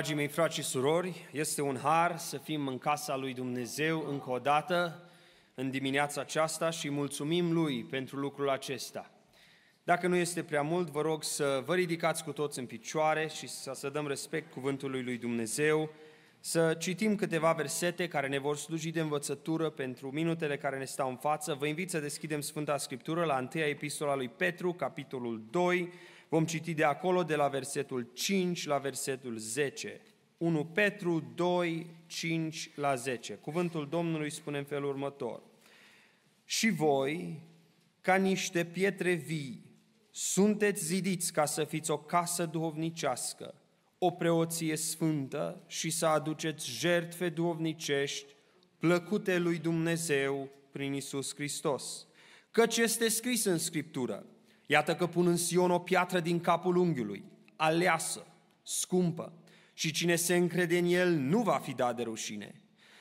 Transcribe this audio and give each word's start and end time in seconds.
Dragii 0.00 0.18
mei 0.18 0.28
frați 0.28 0.54
și 0.54 0.62
surori, 0.62 1.28
este 1.32 1.62
un 1.62 1.78
har 1.82 2.18
să 2.18 2.38
fim 2.38 2.66
în 2.66 2.78
casa 2.78 3.16
lui 3.16 3.34
Dumnezeu 3.34 4.06
încă 4.08 4.30
o 4.30 4.38
dată 4.38 5.02
în 5.54 5.70
dimineața 5.70 6.20
aceasta 6.20 6.70
și 6.70 6.90
mulțumim 6.90 7.52
lui 7.52 7.84
pentru 7.84 8.16
lucrul 8.16 8.50
acesta. 8.50 9.10
Dacă 9.84 10.06
nu 10.06 10.16
este 10.16 10.42
prea 10.42 10.62
mult, 10.62 10.88
vă 10.88 11.00
rog 11.00 11.22
să 11.22 11.62
vă 11.66 11.74
ridicați 11.74 12.24
cu 12.24 12.32
toți 12.32 12.58
în 12.58 12.66
picioare 12.66 13.28
și 13.28 13.48
să, 13.48 13.72
să 13.74 13.88
dăm 13.88 14.06
respect 14.06 14.52
cuvântului 14.52 15.02
lui 15.02 15.16
Dumnezeu, 15.16 15.90
să 16.38 16.74
citim 16.78 17.16
câteva 17.16 17.52
versete 17.52 18.08
care 18.08 18.28
ne 18.28 18.38
vor 18.38 18.56
sluji 18.56 18.90
de 18.90 19.00
învățătură 19.00 19.70
pentru 19.70 20.10
minutele 20.12 20.56
care 20.56 20.78
ne 20.78 20.84
stau 20.84 21.08
în 21.08 21.16
față. 21.16 21.54
Vă 21.54 21.66
invit 21.66 21.90
să 21.90 22.00
deschidem 22.00 22.40
Sfânta 22.40 22.76
Scriptură 22.76 23.24
la 23.24 23.48
1 23.54 23.64
epistola 23.64 24.14
lui 24.14 24.28
Petru, 24.28 24.72
capitolul 24.72 25.42
2, 25.50 25.92
Vom 26.30 26.44
citi 26.44 26.74
de 26.74 26.84
acolo, 26.84 27.22
de 27.22 27.34
la 27.34 27.48
versetul 27.48 28.10
5 28.12 28.66
la 28.66 28.78
versetul 28.78 29.36
10. 29.36 30.00
1 30.36 30.64
Petru 30.64 31.32
2, 31.34 31.86
5 32.06 32.70
la 32.74 32.94
10. 32.94 33.34
Cuvântul 33.34 33.88
Domnului 33.88 34.30
spune 34.30 34.58
în 34.58 34.64
felul 34.64 34.88
următor. 34.88 35.42
Și 36.44 36.68
voi, 36.68 37.42
ca 38.00 38.14
niște 38.14 38.64
pietre 38.64 39.12
vii, 39.12 39.64
sunteți 40.10 40.84
zidiți 40.84 41.32
ca 41.32 41.44
să 41.44 41.64
fiți 41.64 41.90
o 41.90 41.98
casă 41.98 42.46
duhovnicească, 42.46 43.54
o 43.98 44.10
preoție 44.10 44.76
sfântă 44.76 45.62
și 45.66 45.90
să 45.90 46.06
aduceți 46.06 46.70
jertfe 46.70 47.28
duhovnicești 47.28 48.34
plăcute 48.78 49.38
lui 49.38 49.58
Dumnezeu 49.58 50.48
prin 50.70 50.92
Isus 50.92 51.34
Hristos. 51.34 52.06
Căci 52.50 52.76
este 52.76 53.08
scris 53.08 53.44
în 53.44 53.58
Scriptură, 53.58 54.26
Iată 54.70 54.94
că 54.94 55.06
pun 55.06 55.26
în 55.26 55.36
Sion 55.36 55.70
o 55.70 55.78
piatră 55.78 56.20
din 56.20 56.40
capul 56.40 56.76
unghiului, 56.76 57.24
aleasă, 57.56 58.26
scumpă, 58.62 59.32
și 59.72 59.92
cine 59.92 60.16
se 60.16 60.36
încrede 60.36 60.78
în 60.78 60.84
el 60.84 61.08
nu 61.08 61.42
va 61.42 61.58
fi 61.58 61.72
dat 61.72 61.96
de 61.96 62.02
rușine. 62.02 62.60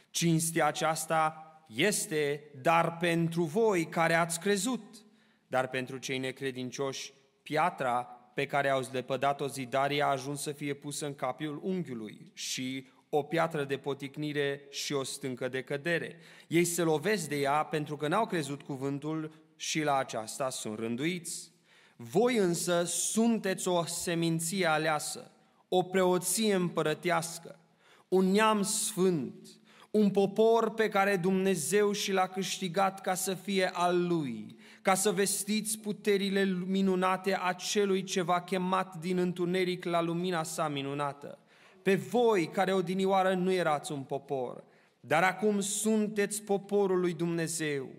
Cinstea 0.10 0.66
aceasta 0.66 1.44
este 1.68 2.44
dar 2.62 2.98
pentru 2.98 3.44
voi 3.44 3.86
care 3.86 4.14
ați 4.14 4.40
crezut, 4.40 5.06
dar 5.48 5.68
pentru 5.68 5.98
cei 5.98 6.18
necredincioși, 6.18 7.14
piatra 7.44 8.02
pe 8.34 8.46
care 8.46 8.70
au 8.70 8.82
zlepădat-o 8.82 9.48
zidarii 9.48 10.02
a 10.02 10.08
ajuns 10.08 10.42
să 10.42 10.52
fie 10.52 10.74
pusă 10.74 11.06
în 11.06 11.16
capul 11.16 11.60
unghiului 11.64 12.32
și 12.34 12.88
o 13.10 13.24
piatră 13.24 13.64
de 13.64 13.78
poticnire 13.78 14.62
și 14.70 14.94
o 14.94 15.04
stâncă 15.04 15.48
de 15.48 15.62
cădere. 15.62 16.20
Ei 16.48 16.66
se 16.66 16.82
lovesc 16.82 17.28
de 17.30 17.36
ea 17.36 17.64
pentru 17.64 17.98
că 17.98 18.08
n-au 18.08 18.26
crezut 18.26 18.62
cuvântul 18.62 19.48
și 19.56 19.84
la 19.84 19.98
aceasta 19.98 20.50
sunt 20.50 20.80
rânduiți. 20.80 21.58
Voi 22.02 22.38
însă 22.38 22.84
sunteți 22.84 23.68
o 23.68 23.86
seminție 23.86 24.66
aleasă, 24.66 25.32
o 25.70 25.84
preoție 25.84 26.54
împărătească, 26.54 27.60
un 28.08 28.32
neam 28.32 28.62
sfânt, 28.62 29.48
un 29.92 30.10
popor 30.10 30.74
pe 30.74 30.90
care 30.90 31.16
Dumnezeu 31.16 31.92
și 31.92 32.12
l-a 32.12 32.28
câștigat 32.28 33.02
ca 33.02 33.14
să 33.14 33.34
fie 33.34 33.70
al 33.74 34.08
Lui, 34.08 34.56
ca 34.82 34.94
să 34.94 35.12
vestiți 35.12 35.80
puterile 35.80 36.44
minunate 36.66 37.38
a 37.42 37.54
celui 37.54 38.04
ce 38.04 38.22
v-a 38.22 38.42
chemat 38.42 38.96
din 38.96 39.18
întuneric 39.18 39.86
la 39.86 40.02
lumina 40.02 40.44
sa 40.44 40.68
minunată. 40.68 41.38
Pe 41.82 41.96
voi, 41.96 42.48
care 42.48 42.74
odinioară 42.74 43.34
nu 43.34 43.52
erați 43.52 43.92
un 43.92 44.02
popor, 44.02 44.64
dar 45.00 45.24
acum 45.24 45.60
sunteți 45.60 46.42
poporul 46.42 47.00
lui 47.00 47.14
Dumnezeu. 47.14 47.90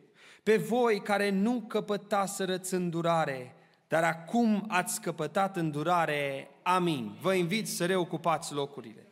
Pe 0.42 0.56
voi 0.56 1.00
care 1.00 1.30
nu 1.30 1.64
căpătaserăți 1.68 2.74
îndurare, 2.74 3.54
dar 3.90 4.04
acum 4.04 4.64
ați 4.68 5.00
căpătat 5.00 5.56
îndurare. 5.56 6.50
Amin. 6.62 7.16
Vă 7.20 7.34
invit 7.34 7.68
să 7.68 7.86
reocupați 7.86 8.52
locurile. 8.52 9.06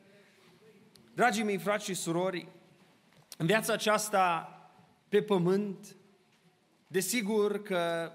Dragii 1.14 1.42
mei 1.42 1.58
frați 1.58 1.84
și 1.84 1.94
surori, 1.94 2.48
în 3.38 3.46
viața 3.46 3.72
aceasta 3.72 4.52
pe 5.08 5.22
pământ, 5.22 5.96
desigur 6.86 7.62
că 7.62 8.12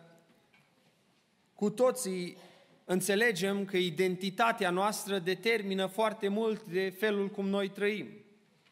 cu 1.53 1.69
toții 1.69 2.37
înțelegem 2.85 3.65
că 3.65 3.77
identitatea 3.77 4.69
noastră 4.69 5.19
determină 5.19 5.85
foarte 5.85 6.27
mult 6.27 6.63
de 6.63 6.89
felul 6.99 7.29
cum 7.29 7.47
noi 7.47 7.69
trăim. 7.69 8.07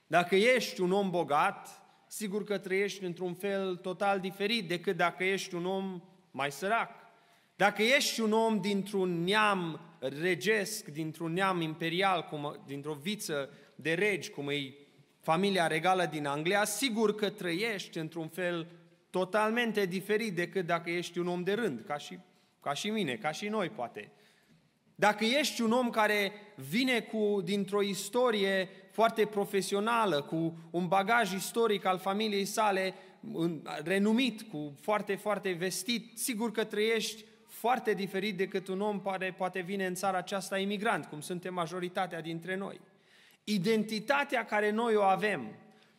Dacă 0.08 0.36
ești 0.36 0.82
un 0.82 0.92
om 0.92 1.10
bogat, 1.10 1.82
sigur 2.08 2.44
că 2.44 2.58
trăiești 2.58 3.04
într-un 3.04 3.34
fel 3.34 3.76
total 3.76 4.20
diferit 4.20 4.68
decât 4.68 4.98
dacă 4.98 5.24
ești 5.24 5.56
un 5.56 5.66
om 5.66 6.02
mai 6.32 6.52
sărac. 6.52 7.01
Dacă 7.62 7.82
ești 7.82 8.22
un 8.22 8.32
om 8.32 8.62
dintr-un 8.62 9.24
neam 9.24 9.80
regesc, 10.00 10.86
dintr-un 10.86 11.34
neam 11.34 11.62
imperial, 11.62 12.28
cum, 12.30 12.64
dintr-o 12.66 12.94
viță 12.94 13.50
de 13.76 13.94
regi, 13.94 14.30
cum 14.30 14.50
e 14.50 14.74
familia 15.20 15.68
regală 15.68 16.06
din 16.06 16.26
Anglia, 16.26 16.66
sigur 16.66 17.16
că 17.16 17.30
trăiești 17.30 17.98
într-un 17.98 18.28
fel 18.28 18.68
totalmente 19.10 19.86
diferit 19.86 20.36
decât 20.36 20.66
dacă 20.66 20.90
ești 20.90 21.20
un 21.20 21.28
om 21.28 21.44
de 21.44 21.54
rând, 21.54 21.84
ca 21.86 21.98
și, 21.98 22.20
ca 22.62 22.74
și 22.74 22.90
mine, 22.90 23.16
ca 23.16 23.32
și 23.32 23.48
noi 23.48 23.70
poate. 23.70 24.12
Dacă 24.96 25.26
ești 25.26 25.62
un 25.62 25.72
om 25.72 25.90
care 25.90 26.32
vine 26.70 27.00
cu, 27.00 27.42
dintr-o 27.44 27.82
istorie 27.82 28.70
foarte 28.92 29.26
profesională, 29.26 30.22
cu 30.22 30.58
un 30.72 30.88
bagaj 30.88 31.34
istoric 31.34 31.86
al 31.86 32.00
familiei 32.00 32.46
sale 32.46 32.94
renumit, 33.84 34.42
cu 34.42 34.76
foarte, 34.80 35.16
foarte 35.16 35.52
vestit, 35.52 36.18
sigur 36.18 36.52
că 36.52 36.64
trăiești 36.64 37.30
foarte 37.52 37.94
diferit 37.94 38.38
decât 38.38 38.68
un 38.68 38.82
om 38.82 39.02
care 39.02 39.34
poate 39.38 39.60
vine 39.60 39.86
în 39.86 39.94
țara 39.94 40.18
aceasta 40.18 40.58
imigrant, 40.58 41.06
cum 41.06 41.22
suntem 41.22 41.54
majoritatea 41.54 42.22
dintre 42.22 42.56
noi. 42.56 42.80
Identitatea 43.44 44.46
care 44.46 44.70
noi 44.70 44.96
o 44.96 45.02
avem, 45.02 45.56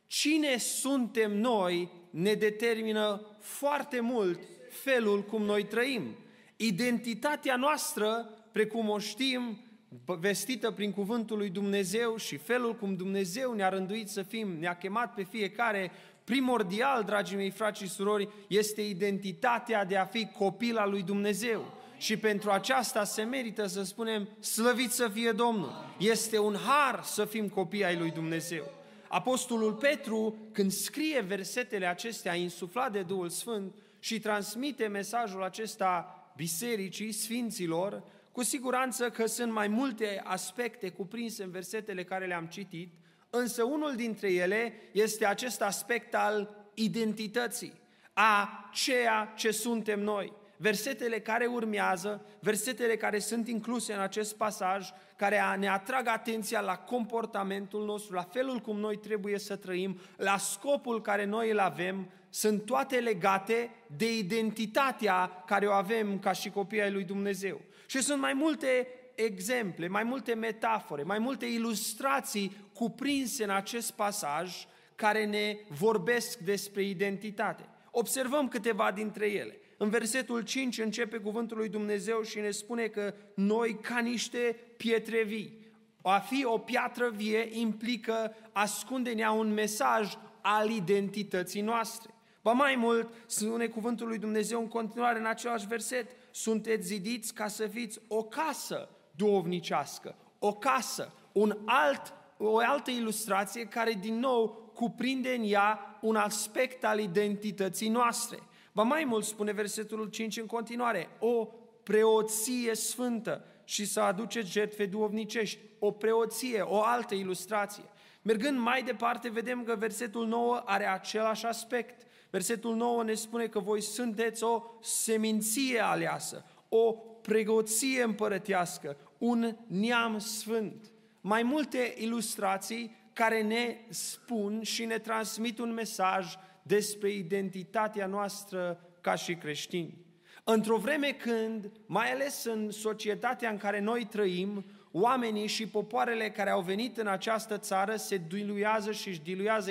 cine 0.07 0.57
suntem 0.57 1.37
noi, 1.37 1.91
ne 2.11 2.35
determină 2.35 3.27
foarte 3.39 4.01
mult 4.01 4.41
felul 4.71 5.23
cum 5.23 5.43
noi 5.43 5.65
trăim. 5.65 6.17
Identitatea 6.57 7.57
noastră, 7.57 8.29
precum 8.53 8.89
o 8.89 8.99
știm, 8.99 9.59
vestită 10.05 10.71
prin 10.71 10.93
cuvântul 10.93 11.37
lui 11.37 11.49
Dumnezeu 11.49 12.17
și 12.17 12.37
felul 12.37 12.75
cum 12.75 12.97
Dumnezeu 12.97 13.53
ne-a 13.53 13.69
rânduit 13.69 14.09
să 14.09 14.23
fim, 14.23 14.49
ne-a 14.59 14.77
chemat 14.77 15.15
pe 15.15 15.23
fiecare 15.23 15.91
primordial, 16.25 17.03
dragii 17.03 17.37
mei 17.37 17.51
frați 17.51 17.83
și 17.83 17.89
surori, 17.89 18.29
este 18.49 18.83
identitatea 18.83 19.85
de 19.85 19.97
a 19.97 20.05
fi 20.05 20.27
copil 20.27 20.77
al 20.77 20.91
lui 20.91 21.03
Dumnezeu. 21.03 21.81
Și 21.97 22.17
pentru 22.17 22.51
aceasta 22.51 23.05
se 23.05 23.23
merită 23.23 23.67
să 23.67 23.83
spunem, 23.83 24.29
slăvit 24.41 24.91
să 24.91 25.09
fie 25.09 25.33
Domnul. 25.33 25.95
Este 25.99 26.39
un 26.39 26.57
har 26.67 27.01
să 27.03 27.25
fim 27.25 27.49
copii 27.49 27.85
ai 27.85 27.97
lui 27.97 28.11
Dumnezeu. 28.11 28.71
Apostolul 29.09 29.73
Petru, 29.73 30.37
când 30.53 30.71
scrie 30.71 31.21
versetele 31.21 31.87
acestea 31.87 32.35
insuflat 32.35 32.93
de 32.93 33.03
Duhul 33.03 33.29
Sfânt 33.29 33.75
și 33.99 34.21
transmite 34.21 34.87
mesajul 34.87 35.43
acesta 35.43 36.17
bisericii, 36.37 37.13
sfinților, 37.13 38.03
cu 38.33 38.43
siguranță 38.43 39.11
că 39.11 39.27
sunt 39.27 39.53
mai 39.53 39.69
multe 39.69 40.21
aspecte 40.25 40.89
cuprinse 40.89 41.43
în 41.43 41.51
versetele 41.51 42.05
care 42.05 42.27
le-am 42.27 42.47
citit, 42.47 42.93
Însă 43.35 43.63
unul 43.63 43.95
dintre 43.95 44.33
ele 44.33 44.75
este 44.93 45.27
acest 45.27 45.63
aspect 45.63 46.15
al 46.15 46.67
identității, 46.75 47.81
a 48.13 48.69
ceea 48.73 49.33
ce 49.37 49.51
suntem 49.51 50.01
noi. 50.01 50.33
Versetele 50.57 51.21
care 51.21 51.47
urmează, 51.47 52.27
versetele 52.41 52.97
care 52.97 53.19
sunt 53.19 53.49
incluse 53.49 53.93
în 53.93 54.01
acest 54.01 54.37
pasaj, 54.37 54.89
care 55.17 55.41
ne 55.59 55.69
atrag 55.69 56.07
atenția 56.07 56.61
la 56.61 56.77
comportamentul 56.77 57.85
nostru, 57.85 58.15
la 58.15 58.23
felul 58.23 58.59
cum 58.59 58.79
noi 58.79 58.97
trebuie 58.97 59.39
să 59.39 59.57
trăim, 59.57 60.01
la 60.17 60.37
scopul 60.39 61.01
care 61.01 61.25
noi 61.25 61.51
îl 61.51 61.59
avem, 61.59 62.11
sunt 62.31 62.65
toate 62.65 62.97
legate 62.97 63.71
de 63.97 64.17
identitatea 64.17 65.43
care 65.47 65.67
o 65.67 65.73
avem 65.73 66.19
ca 66.19 66.33
și 66.33 66.51
copii 66.51 66.83
ai 66.83 66.93
lui 66.93 67.05
Dumnezeu. 67.05 67.61
Și 67.87 68.03
sunt 68.03 68.21
mai 68.21 68.33
multe 68.33 68.87
exemple, 69.25 69.89
mai 69.89 70.03
multe 70.03 70.35
metafore, 70.35 71.03
mai 71.03 71.19
multe 71.19 71.47
ilustrații 71.47 72.57
cuprinse 72.75 73.45
în 73.45 73.51
acest 73.51 73.93
pasaj 73.93 74.67
care 74.95 75.27
ne 75.27 75.57
vorbesc 75.69 76.39
despre 76.39 76.83
identitate. 76.83 77.69
Observăm 77.91 78.49
câteva 78.49 78.93
dintre 78.93 79.27
ele. 79.27 79.57
În 79.77 79.89
versetul 79.89 80.41
5 80.41 80.79
începe 80.79 81.17
cuvântul 81.17 81.57
lui 81.57 81.69
Dumnezeu 81.69 82.23
și 82.23 82.39
ne 82.39 82.51
spune 82.51 82.87
că 82.87 83.15
noi 83.35 83.79
ca 83.81 83.99
niște 83.99 84.57
pietre 84.77 85.23
vii. 85.23 85.61
A 86.03 86.19
fi 86.19 86.45
o 86.45 86.59
piatră 86.59 87.11
vie 87.11 87.49
implică 87.51 88.37
ascunde-ne 88.53 89.29
un 89.29 89.53
mesaj 89.53 90.15
al 90.41 90.71
identității 90.71 91.61
noastre. 91.61 92.15
Ba 92.43 92.53
mai 92.53 92.77
mult, 92.77 93.13
spune 93.27 93.67
cuvântul 93.67 94.07
lui 94.07 94.19
Dumnezeu 94.19 94.61
în 94.61 94.69
continuare 94.69 95.19
în 95.19 95.27
același 95.27 95.67
verset, 95.67 96.11
sunteți 96.31 96.87
zidiți 96.87 97.35
ca 97.35 97.49
să 97.49 97.67
fiți 97.67 98.01
o 98.09 98.23
casă 98.23 98.89
duovnicească, 99.17 100.15
o 100.39 100.53
casă, 100.53 101.13
un 101.33 101.59
alt, 101.65 102.15
o 102.39 102.59
altă 102.59 102.91
ilustrație 102.91 103.65
care 103.65 103.93
din 103.93 104.19
nou 104.19 104.71
cuprinde 104.75 105.35
în 105.35 105.43
ea 105.47 105.99
un 106.01 106.17
aspect 106.17 106.85
al 106.85 106.99
identității 106.99 107.89
noastre. 107.89 108.39
Ba 108.73 108.83
mai 108.83 109.05
mult 109.05 109.25
spune 109.25 109.53
versetul 109.53 110.09
5 110.09 110.37
în 110.37 110.47
continuare, 110.47 111.09
o 111.19 111.49
preoție 111.83 112.75
sfântă 112.75 113.45
și 113.65 113.87
să 113.87 114.01
aduceți 114.01 114.51
jertfe 114.51 114.87
duovnicești, 114.87 115.59
o 115.79 115.91
preoție, 115.91 116.61
o 116.61 116.83
altă 116.83 117.15
ilustrație. 117.15 117.85
Mergând 118.23 118.59
mai 118.59 118.83
departe, 118.83 119.29
vedem 119.29 119.65
că 119.65 119.77
versetul 119.77 120.27
9 120.27 120.63
are 120.65 120.87
același 120.89 121.47
aspect. 121.47 122.07
Versetul 122.31 122.75
9 122.75 123.03
ne 123.03 123.15
spune 123.15 123.47
că 123.47 123.59
voi 123.59 123.81
sunteți 123.81 124.45
o 124.45 124.63
seminție 124.81 125.81
aleasă, 125.81 126.45
o 126.75 126.93
pregoție 127.23 128.03
împărătească, 128.03 128.97
un 129.19 129.57
neam 129.67 130.19
sfânt. 130.19 130.93
Mai 131.21 131.43
multe 131.43 131.95
ilustrații 131.99 132.97
care 133.13 133.43
ne 133.43 133.77
spun 133.89 134.63
și 134.63 134.85
ne 134.85 134.99
transmit 134.99 135.59
un 135.59 135.73
mesaj 135.73 136.35
despre 136.63 137.11
identitatea 137.11 138.07
noastră 138.07 138.81
ca 139.01 139.15
și 139.15 139.35
creștini. 139.35 139.97
Într-o 140.45 140.77
vreme 140.77 141.11
când, 141.11 141.71
mai 141.87 142.13
ales 142.13 142.45
în 142.45 142.71
societatea 142.71 143.51
în 143.51 143.57
care 143.57 143.81
noi 143.81 144.05
trăim, 144.05 144.65
oamenii 144.93 145.47
și 145.47 145.67
popoarele 145.67 146.31
care 146.31 146.51
au 146.51 146.61
venit 146.61 146.97
în 146.97 147.07
această 147.07 147.59
țară 147.59 147.97
se 147.97 148.21
diluează 148.29 148.93
și 148.93 149.09
își 149.09 149.21
diluează 149.21 149.71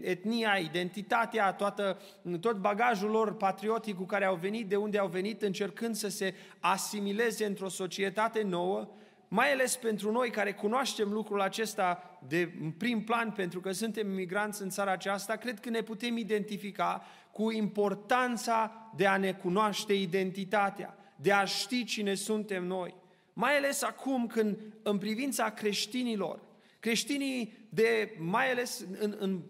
etnia, 0.00 0.56
identitatea, 0.56 1.52
toată, 1.52 2.00
tot 2.40 2.56
bagajul 2.56 3.10
lor 3.10 3.36
patriotic 3.36 3.96
cu 3.96 4.04
care 4.04 4.24
au 4.24 4.34
venit, 4.34 4.68
de 4.68 4.76
unde 4.76 4.98
au 4.98 5.08
venit, 5.08 5.42
încercând 5.42 5.94
să 5.94 6.08
se 6.08 6.34
asimileze 6.60 7.44
într-o 7.44 7.68
societate 7.68 8.42
nouă, 8.42 8.88
mai 9.28 9.52
ales 9.52 9.76
pentru 9.76 10.12
noi 10.12 10.30
care 10.30 10.52
cunoaștem 10.52 11.12
lucrul 11.12 11.40
acesta 11.40 12.18
de 12.28 12.52
prim 12.78 13.04
plan, 13.04 13.30
pentru 13.30 13.60
că 13.60 13.72
suntem 13.72 14.10
imigranți 14.10 14.62
în 14.62 14.68
țara 14.70 14.92
aceasta, 14.92 15.36
cred 15.36 15.60
că 15.60 15.70
ne 15.70 15.80
putem 15.80 16.16
identifica 16.16 17.04
cu 17.32 17.50
importanța 17.50 18.90
de 18.96 19.06
a 19.06 19.16
ne 19.16 19.32
cunoaște 19.32 19.92
identitatea, 19.92 20.96
de 21.16 21.32
a 21.32 21.44
ști 21.44 21.84
cine 21.84 22.14
suntem 22.14 22.64
noi. 22.64 22.94
Mai 23.34 23.56
ales 23.56 23.82
acum 23.82 24.26
când, 24.26 24.58
în 24.82 24.98
privința 24.98 25.50
creștinilor, 25.50 26.40
creștinii 26.80 27.66
de, 27.68 28.16
mai 28.18 28.50
ales 28.50 28.86
în, 29.00 29.16
în, 29.18 29.40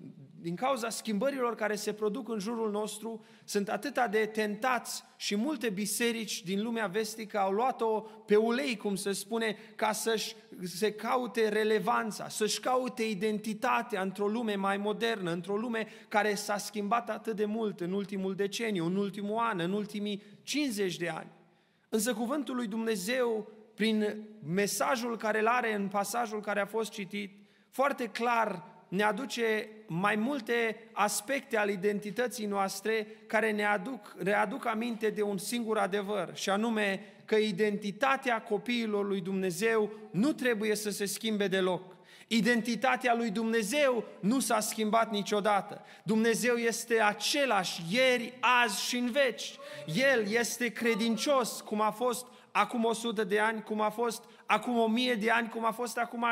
din 0.45 0.55
cauza 0.55 0.89
schimbărilor 0.89 1.55
care 1.55 1.75
se 1.75 1.93
produc 1.93 2.29
în 2.29 2.39
jurul 2.39 2.71
nostru, 2.71 3.25
sunt 3.45 3.69
atâta 3.69 4.09
de 4.09 4.27
tentați 4.27 5.05
și 5.17 5.37
multe 5.37 5.71
biserici 5.71 6.43
din 6.43 6.63
lumea 6.63 6.87
vestică 6.87 7.39
au 7.39 7.53
luat-o 7.53 8.01
pe 8.01 8.37
ulei, 8.37 8.77
cum 8.77 8.95
se 8.95 9.13
spune, 9.13 9.57
ca 9.75 9.93
să-și 9.93 10.35
se 10.63 10.93
caute 10.93 11.49
relevanța, 11.49 12.29
să-și 12.29 12.61
caute 12.61 13.03
identitatea 13.03 14.03
într-o 14.03 14.29
lume 14.29 14.55
mai 14.55 14.77
modernă, 14.77 15.31
într-o 15.31 15.57
lume 15.57 15.87
care 16.09 16.35
s-a 16.35 16.57
schimbat 16.57 17.11
atât 17.11 17.37
de 17.37 17.45
mult 17.45 17.81
în 17.81 17.93
ultimul 17.93 18.35
deceniu, 18.35 18.87
în 18.87 18.97
ultimul 18.97 19.39
an, 19.39 19.59
în 19.59 19.73
ultimii 19.73 20.23
50 20.43 20.97
de 20.97 21.09
ani. 21.09 21.31
Însă 21.89 22.15
cuvântul 22.15 22.55
lui 22.55 22.67
Dumnezeu 22.67 23.49
prin 23.75 24.27
mesajul 24.55 25.17
care 25.17 25.41
îl 25.41 25.47
are 25.47 25.75
în 25.75 25.89
pasajul 25.89 26.41
care 26.41 26.61
a 26.61 26.67
fost 26.67 26.91
citit, 26.91 27.33
foarte 27.71 28.07
clar 28.07 28.63
ne 28.89 29.03
aduce 29.03 29.69
mai 29.87 30.17
multe 30.17 30.89
aspecte 30.93 31.57
ale 31.57 31.73
identității 31.73 32.47
noastre 32.47 33.07
care 33.27 33.51
ne 33.51 33.65
aduc, 33.65 34.15
readuc 34.19 34.67
aminte 34.67 35.11
de 35.11 35.23
un 35.23 35.39
singur 35.39 35.79
adevăr, 35.79 36.31
și 36.35 36.51
anume 36.51 37.15
că 37.25 37.37
identitatea 37.37 38.43
copiilor 38.43 39.07
lui 39.07 39.21
Dumnezeu 39.21 39.91
nu 40.11 40.33
trebuie 40.33 40.75
să 40.75 40.91
se 40.91 41.05
schimbe 41.05 41.49
deloc. 41.49 41.93
Identitatea 42.27 43.15
lui 43.15 43.31
Dumnezeu 43.31 44.05
nu 44.21 44.41
s-a 44.41 44.61
schimbat 44.61 45.11
niciodată. 45.11 45.85
Dumnezeu 46.03 46.55
este 46.55 47.01
același 47.01 47.83
ieri, 47.91 48.33
azi 48.41 48.89
și 48.89 48.97
în 48.97 49.11
veci. 49.11 49.55
El 49.87 50.27
este 50.29 50.69
credincios, 50.69 51.61
cum 51.61 51.81
a 51.81 51.91
fost 51.91 52.27
acum 52.57 52.85
100 52.85 53.25
de 53.25 53.39
ani, 53.39 53.63
cum 53.63 53.81
a 53.81 53.89
fost 53.89 54.25
acum 54.47 54.79
1000 54.79 55.15
de 55.15 55.31
ani, 55.31 55.49
cum 55.49 55.65
a 55.65 55.71
fost 55.71 55.99
acum 55.99 56.25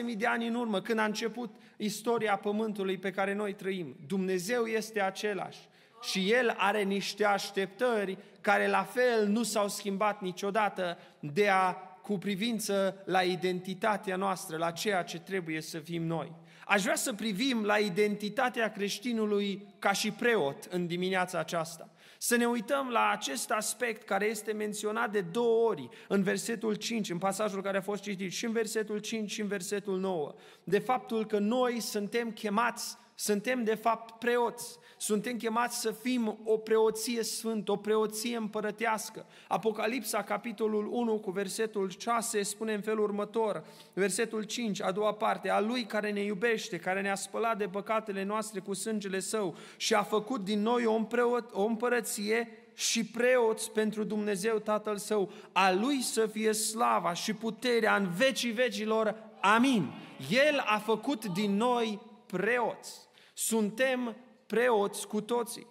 5-6 0.00 0.02
mii 0.04 0.16
de 0.16 0.26
ani 0.26 0.46
în 0.46 0.54
urmă, 0.54 0.80
când 0.80 0.98
a 0.98 1.04
început 1.04 1.54
istoria 1.76 2.36
Pământului 2.36 2.98
pe 2.98 3.10
care 3.10 3.34
noi 3.34 3.52
trăim. 3.54 3.96
Dumnezeu 4.06 4.64
este 4.64 5.00
același 5.00 5.58
și 6.02 6.32
El 6.32 6.54
are 6.56 6.82
niște 6.82 7.24
așteptări 7.24 8.18
care 8.40 8.68
la 8.68 8.82
fel 8.82 9.26
nu 9.26 9.42
s-au 9.42 9.68
schimbat 9.68 10.20
niciodată 10.20 10.98
de 11.20 11.48
a 11.48 11.72
cu 12.02 12.18
privință 12.18 13.02
la 13.04 13.22
identitatea 13.22 14.16
noastră, 14.16 14.56
la 14.56 14.70
ceea 14.70 15.02
ce 15.02 15.18
trebuie 15.18 15.60
să 15.60 15.78
fim 15.78 16.02
noi. 16.02 16.32
Aș 16.66 16.82
vrea 16.82 16.94
să 16.94 17.12
privim 17.12 17.64
la 17.64 17.76
identitatea 17.76 18.72
creștinului 18.72 19.66
ca 19.78 19.92
și 19.92 20.10
preot 20.10 20.64
în 20.64 20.86
dimineața 20.86 21.38
aceasta. 21.38 21.88
Să 22.22 22.36
ne 22.36 22.46
uităm 22.46 22.88
la 22.88 23.10
acest 23.10 23.50
aspect 23.50 24.02
care 24.02 24.26
este 24.26 24.52
menționat 24.52 25.10
de 25.10 25.20
două 25.20 25.68
ori 25.68 25.88
în 26.08 26.22
versetul 26.22 26.74
5, 26.74 27.10
în 27.10 27.18
pasajul 27.18 27.62
care 27.62 27.76
a 27.76 27.80
fost 27.80 28.02
citit, 28.02 28.32
și 28.32 28.44
în 28.44 28.52
versetul 28.52 28.98
5 28.98 29.30
și 29.30 29.40
în 29.40 29.46
versetul 29.46 29.98
9, 29.98 30.34
de 30.64 30.78
faptul 30.78 31.26
că 31.26 31.38
noi 31.38 31.80
suntem 31.80 32.30
chemați, 32.30 32.96
suntem 33.20 33.64
de 33.64 33.74
fapt 33.74 34.18
preoți. 34.18 34.78
Suntem 34.96 35.36
chemați 35.36 35.80
să 35.80 35.90
fim 35.90 36.38
o 36.44 36.56
preoție 36.56 37.22
sfântă, 37.22 37.72
o 37.72 37.76
preoție 37.76 38.36
împărătească. 38.36 39.26
Apocalipsa, 39.48 40.22
capitolul 40.22 40.88
1, 40.90 41.18
cu 41.18 41.30
versetul 41.30 41.90
6, 41.98 42.42
spune 42.42 42.74
în 42.74 42.80
felul 42.80 43.04
următor, 43.04 43.64
versetul 43.92 44.42
5, 44.42 44.82
a 44.82 44.90
doua 44.90 45.14
parte, 45.14 45.50
a 45.50 45.60
Lui 45.60 45.84
care 45.84 46.10
ne 46.10 46.22
iubește, 46.22 46.78
care 46.78 47.00
ne-a 47.00 47.14
spălat 47.14 47.58
de 47.58 47.68
păcatele 47.68 48.24
noastre 48.24 48.60
cu 48.60 48.74
sângele 48.74 49.20
Său 49.20 49.56
și 49.76 49.94
a 49.94 50.02
făcut 50.02 50.44
din 50.44 50.62
noi 50.62 50.84
o, 50.84 50.94
împreot, 50.94 51.50
o 51.52 51.64
împărăție 51.64 52.48
și 52.74 53.04
preoți 53.04 53.70
pentru 53.70 54.04
Dumnezeu 54.04 54.58
Tatăl 54.58 54.96
Său. 54.96 55.30
A 55.52 55.72
Lui 55.72 56.00
să 56.02 56.26
fie 56.26 56.52
slava 56.52 57.12
și 57.12 57.32
puterea 57.34 57.96
în 57.96 58.10
vecii 58.16 58.52
vecilor. 58.52 59.14
Amin. 59.40 59.92
El 60.30 60.64
a 60.66 60.78
făcut 60.78 61.24
din 61.24 61.56
noi 61.56 62.00
preoți. 62.26 63.09
Suntem 63.46 64.16
preoți 64.46 65.06
cu 65.06 65.20
toții. 65.20 65.66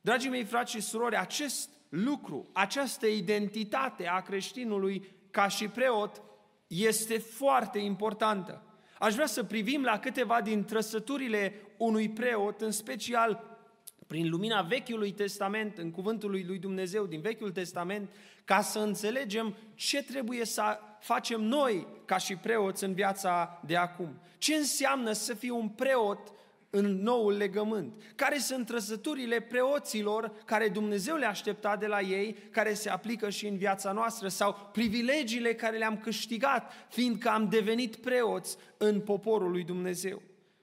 Dragii 0.00 0.30
mei 0.30 0.44
frați 0.44 0.72
și 0.72 0.80
surori, 0.80 1.16
acest 1.16 1.70
lucru, 1.88 2.48
această 2.52 3.06
identitate 3.06 4.06
a 4.06 4.20
creștinului 4.20 5.08
ca 5.30 5.48
și 5.48 5.68
preot 5.68 6.22
este 6.66 7.18
foarte 7.18 7.78
importantă. 7.78 8.62
Aș 8.98 9.14
vrea 9.14 9.26
să 9.26 9.44
privim 9.44 9.82
la 9.82 9.98
câteva 9.98 10.40
din 10.40 10.64
trăsăturile 10.64 11.54
unui 11.76 12.08
preot, 12.08 12.60
în 12.60 12.70
special 12.70 13.58
prin 14.06 14.28
lumina 14.28 14.62
Vechiului 14.62 15.12
Testament, 15.12 15.78
în 15.78 15.90
cuvântul 15.90 16.30
lui 16.30 16.58
Dumnezeu 16.58 17.06
din 17.06 17.20
Vechiul 17.20 17.50
Testament, 17.50 18.10
ca 18.44 18.60
să 18.60 18.78
înțelegem 18.78 19.56
ce 19.74 20.02
trebuie 20.02 20.44
să 20.44 20.78
facem 21.00 21.40
noi 21.40 21.86
ca 22.04 22.16
și 22.16 22.36
preoți 22.36 22.84
în 22.84 22.92
viața 22.92 23.60
de 23.66 23.76
acum. 23.76 24.20
Ce 24.38 24.54
înseamnă 24.54 25.12
să 25.12 25.34
fii 25.34 25.50
un 25.50 25.68
preot 25.68 26.30
în 26.76 27.02
noul 27.02 27.36
legământ. 27.36 28.02
Care 28.14 28.38
sunt 28.38 28.66
trăsăturile 28.66 29.40
preoților 29.40 30.32
care 30.44 30.68
Dumnezeu 30.68 31.16
le 31.16 31.26
aștepta 31.26 31.76
de 31.76 31.86
la 31.86 32.00
ei, 32.00 32.32
care 32.50 32.74
se 32.74 32.90
aplică 32.90 33.30
și 33.30 33.46
în 33.46 33.56
viața 33.56 33.92
noastră, 33.92 34.28
sau 34.28 34.70
privilegiile 34.72 35.54
care 35.54 35.76
le-am 35.76 35.98
câștigat, 35.98 36.72
fiindcă 36.88 37.28
am 37.28 37.48
devenit 37.48 37.96
preoți 37.96 38.56
în 38.76 39.00
poporul 39.00 39.50
lui 39.50 39.64
Dumnezeu. 39.64 40.22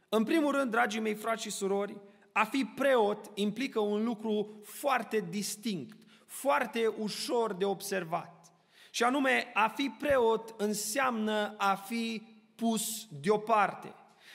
În 0.09 0.23
primul 0.23 0.51
rând, 0.51 0.71
dragii 0.71 1.01
mei 1.01 1.15
frați 1.15 1.43
și 1.43 1.51
surori, 1.51 1.97
a 2.31 2.43
fi 2.43 2.65
preot 2.75 3.31
implică 3.33 3.79
un 3.79 4.03
lucru 4.03 4.61
foarte 4.63 5.25
distinct, 5.29 5.97
foarte 6.25 6.93
ușor 6.97 7.53
de 7.53 7.65
observat. 7.65 8.53
Și 8.91 9.03
anume, 9.03 9.51
a 9.53 9.67
fi 9.67 9.91
preot 9.99 10.53
înseamnă 10.57 11.55
a 11.57 11.75
fi 11.75 12.21
pus 12.55 13.07
deoparte. 13.21 13.93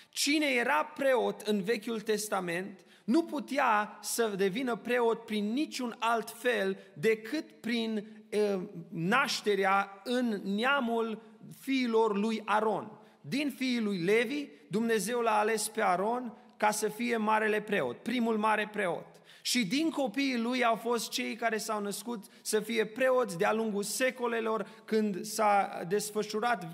Cine 0.09 0.47
era 0.47 0.85
preot 0.85 1.41
în 1.41 1.63
Vechiul 1.63 2.01
Testament 2.01 2.85
nu 3.05 3.23
putea 3.23 3.99
să 4.01 4.35
devină 4.37 4.77
preot 4.77 5.25
prin 5.25 5.53
niciun 5.53 5.97
alt 5.99 6.31
fel 6.31 6.79
decât 6.95 7.51
prin 7.61 8.07
e, 8.29 8.59
nașterea 8.89 10.01
în 10.05 10.41
neamul 10.45 11.23
fiilor 11.61 12.17
lui 12.17 12.43
Aron. 12.45 12.91
Din 13.21 13.51
fiii 13.57 13.81
lui 13.81 13.99
Levi, 13.99 14.49
Dumnezeu 14.71 15.21
l-a 15.21 15.39
ales 15.39 15.69
pe 15.69 15.83
Aron 15.83 16.37
ca 16.57 16.71
să 16.71 16.89
fie 16.89 17.17
marele 17.17 17.61
preot, 17.61 17.97
primul 17.97 18.39
mare 18.39 18.69
preot. 18.73 19.07
Și 19.43 19.67
din 19.67 19.91
copiii 19.91 20.39
lui 20.39 20.65
au 20.65 20.77
fost 20.77 21.11
cei 21.11 21.37
care 21.37 21.57
s-au 21.57 21.81
născut 21.81 22.25
să 22.43 22.61
fie 22.61 22.87
preoți 22.87 23.39
de-a 23.39 23.53
lungul 23.53 23.83
secolelor 23.83 24.67
când 24.85 25.25
s-a 25.25 25.85
desfășurat 25.89 26.73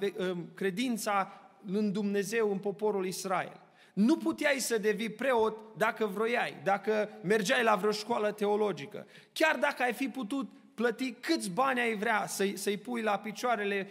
credința 0.54 1.43
în 1.72 1.92
Dumnezeu, 1.92 2.50
în 2.50 2.58
poporul 2.58 3.06
Israel. 3.06 3.60
Nu 3.92 4.16
puteai 4.16 4.58
să 4.58 4.78
devii 4.78 5.08
preot 5.08 5.56
dacă 5.76 6.06
vroiai, 6.06 6.60
dacă 6.64 7.08
mergeai 7.22 7.62
la 7.62 7.74
vreo 7.74 7.90
școală 7.90 8.32
teologică. 8.32 9.06
Chiar 9.32 9.56
dacă 9.56 9.82
ai 9.82 9.92
fi 9.92 10.08
putut 10.08 10.48
plăti 10.74 11.12
câți 11.12 11.50
bani 11.50 11.80
ai 11.80 11.96
vrea 11.96 12.26
să-i, 12.26 12.56
să 12.56 12.70
pui 12.82 13.02
la 13.02 13.18
picioarele 13.18 13.88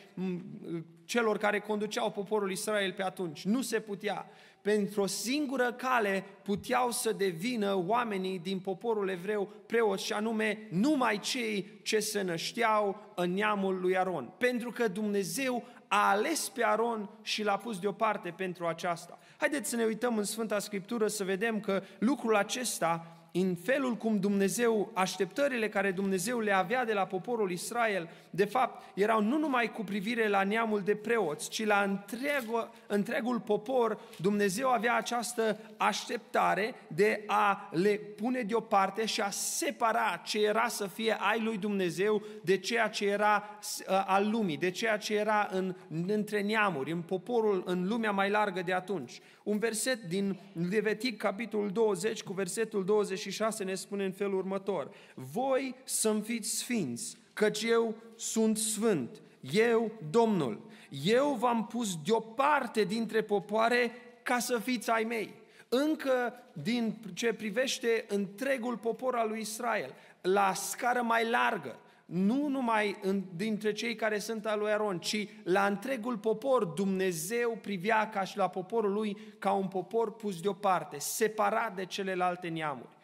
celor 1.05 1.37
care 1.37 1.59
conduceau 1.59 2.11
poporul 2.11 2.51
Israel 2.51 2.93
pe 2.93 3.03
atunci. 3.03 3.45
Nu 3.45 3.61
se 3.61 3.79
putea. 3.79 4.29
pentru 4.63 5.01
o 5.01 5.05
singură 5.05 5.73
cale 5.73 6.23
puteau 6.43 6.91
să 6.91 7.11
devină 7.11 7.83
oamenii 7.87 8.39
din 8.39 8.59
poporul 8.59 9.09
evreu 9.09 9.49
preoți, 9.65 10.05
și 10.05 10.13
anume 10.13 10.67
numai 10.69 11.19
cei 11.19 11.79
ce 11.81 11.99
se 11.99 12.21
nășteau 12.21 13.13
în 13.15 13.33
neamul 13.33 13.79
lui 13.81 13.97
Aron. 13.97 14.33
Pentru 14.37 14.71
că 14.71 14.87
Dumnezeu 14.87 15.63
a 15.95 16.09
ales 16.09 16.50
pe 16.50 16.63
Aron 16.65 17.09
și 17.21 17.43
l-a 17.43 17.57
pus 17.57 17.79
deoparte 17.79 18.33
pentru 18.38 18.65
aceasta. 18.65 19.17
Haideți 19.38 19.69
să 19.69 19.75
ne 19.75 19.83
uităm 19.83 20.17
în 20.17 20.23
Sfânta 20.23 20.59
Scriptură 20.59 21.07
să 21.07 21.23
vedem 21.23 21.59
că 21.59 21.83
lucrul 22.00 22.35
acesta 22.35 23.17
în 23.35 23.55
felul 23.55 23.95
cum 23.95 24.19
Dumnezeu, 24.19 24.91
așteptările 24.93 25.69
care 25.69 25.91
Dumnezeu 25.91 26.39
le 26.39 26.51
avea 26.51 26.85
de 26.85 26.93
la 26.93 27.05
poporul 27.05 27.51
Israel, 27.51 28.09
de 28.29 28.45
fapt, 28.45 28.83
erau 28.93 29.21
nu 29.21 29.37
numai 29.37 29.71
cu 29.71 29.83
privire 29.83 30.27
la 30.27 30.43
neamul 30.43 30.81
de 30.81 30.95
preoți, 30.95 31.49
ci 31.49 31.65
la 31.65 31.81
întregul, 31.81 32.69
întregul 32.87 33.39
popor, 33.39 33.99
Dumnezeu 34.17 34.69
avea 34.69 34.95
această 34.95 35.59
așteptare 35.77 36.75
de 36.87 37.23
a 37.27 37.69
le 37.71 37.89
pune 38.15 38.41
deoparte 38.41 39.05
și 39.05 39.21
a 39.21 39.29
separa 39.29 40.21
ce 40.25 40.45
era 40.45 40.67
să 40.67 40.87
fie 40.87 41.17
ai 41.19 41.41
lui 41.41 41.57
Dumnezeu 41.57 42.23
de 42.43 42.57
ceea 42.57 42.87
ce 42.87 43.05
era 43.05 43.59
uh, 43.59 44.03
al 44.05 44.29
lumii, 44.29 44.57
de 44.57 44.71
ceea 44.71 44.97
ce 44.97 45.15
era 45.15 45.47
în, 45.51 45.75
între 46.07 46.41
neamuri, 46.41 46.91
în 46.91 47.01
poporul, 47.01 47.63
în 47.65 47.87
lumea 47.87 48.11
mai 48.11 48.29
largă 48.29 48.61
de 48.61 48.73
atunci. 48.73 49.21
Un 49.43 49.57
verset 49.57 50.01
din 50.01 50.39
Levitic, 50.69 51.17
capitolul 51.17 51.69
20, 51.69 52.23
cu 52.23 52.33
versetul 52.33 52.85
26, 53.23 53.63
ne 53.63 53.75
spune 53.75 54.05
în 54.05 54.11
felul 54.11 54.37
următor. 54.37 54.89
Voi 55.13 55.75
să-mi 55.83 56.21
fiți 56.21 56.49
sfinți, 56.49 57.17
căci 57.33 57.63
eu 57.63 57.95
sunt 58.15 58.57
sfânt, 58.57 59.21
eu 59.51 59.91
Domnul. 60.09 60.61
Eu 61.03 61.33
v-am 61.39 61.67
pus 61.67 61.97
deoparte 62.03 62.83
dintre 62.83 63.21
popoare 63.21 63.91
ca 64.23 64.39
să 64.39 64.59
fiți 64.59 64.89
ai 64.89 65.03
mei. 65.03 65.33
Încă 65.69 66.33
din 66.53 66.95
ce 67.13 67.33
privește 67.33 68.05
întregul 68.07 68.77
popor 68.77 69.15
al 69.15 69.29
lui 69.29 69.39
Israel, 69.39 69.93
la 70.21 70.53
scară 70.53 71.01
mai 71.01 71.29
largă, 71.29 71.79
nu 72.05 72.47
numai 72.47 72.97
în, 73.01 73.23
dintre 73.35 73.71
cei 73.71 73.95
care 73.95 74.19
sunt 74.19 74.45
al 74.45 74.59
lui 74.59 74.71
Aron, 74.71 74.99
ci 74.99 75.27
la 75.43 75.65
întregul 75.65 76.17
popor, 76.17 76.65
Dumnezeu 76.65 77.57
privea 77.61 78.09
ca 78.09 78.23
și 78.23 78.37
la 78.37 78.47
poporul 78.47 78.93
lui 78.93 79.17
ca 79.39 79.51
un 79.51 79.67
popor 79.67 80.15
pus 80.15 80.41
deoparte, 80.41 80.99
separat 80.99 81.75
de 81.75 81.85
celelalte 81.85 82.47
neamuri. 82.47 82.97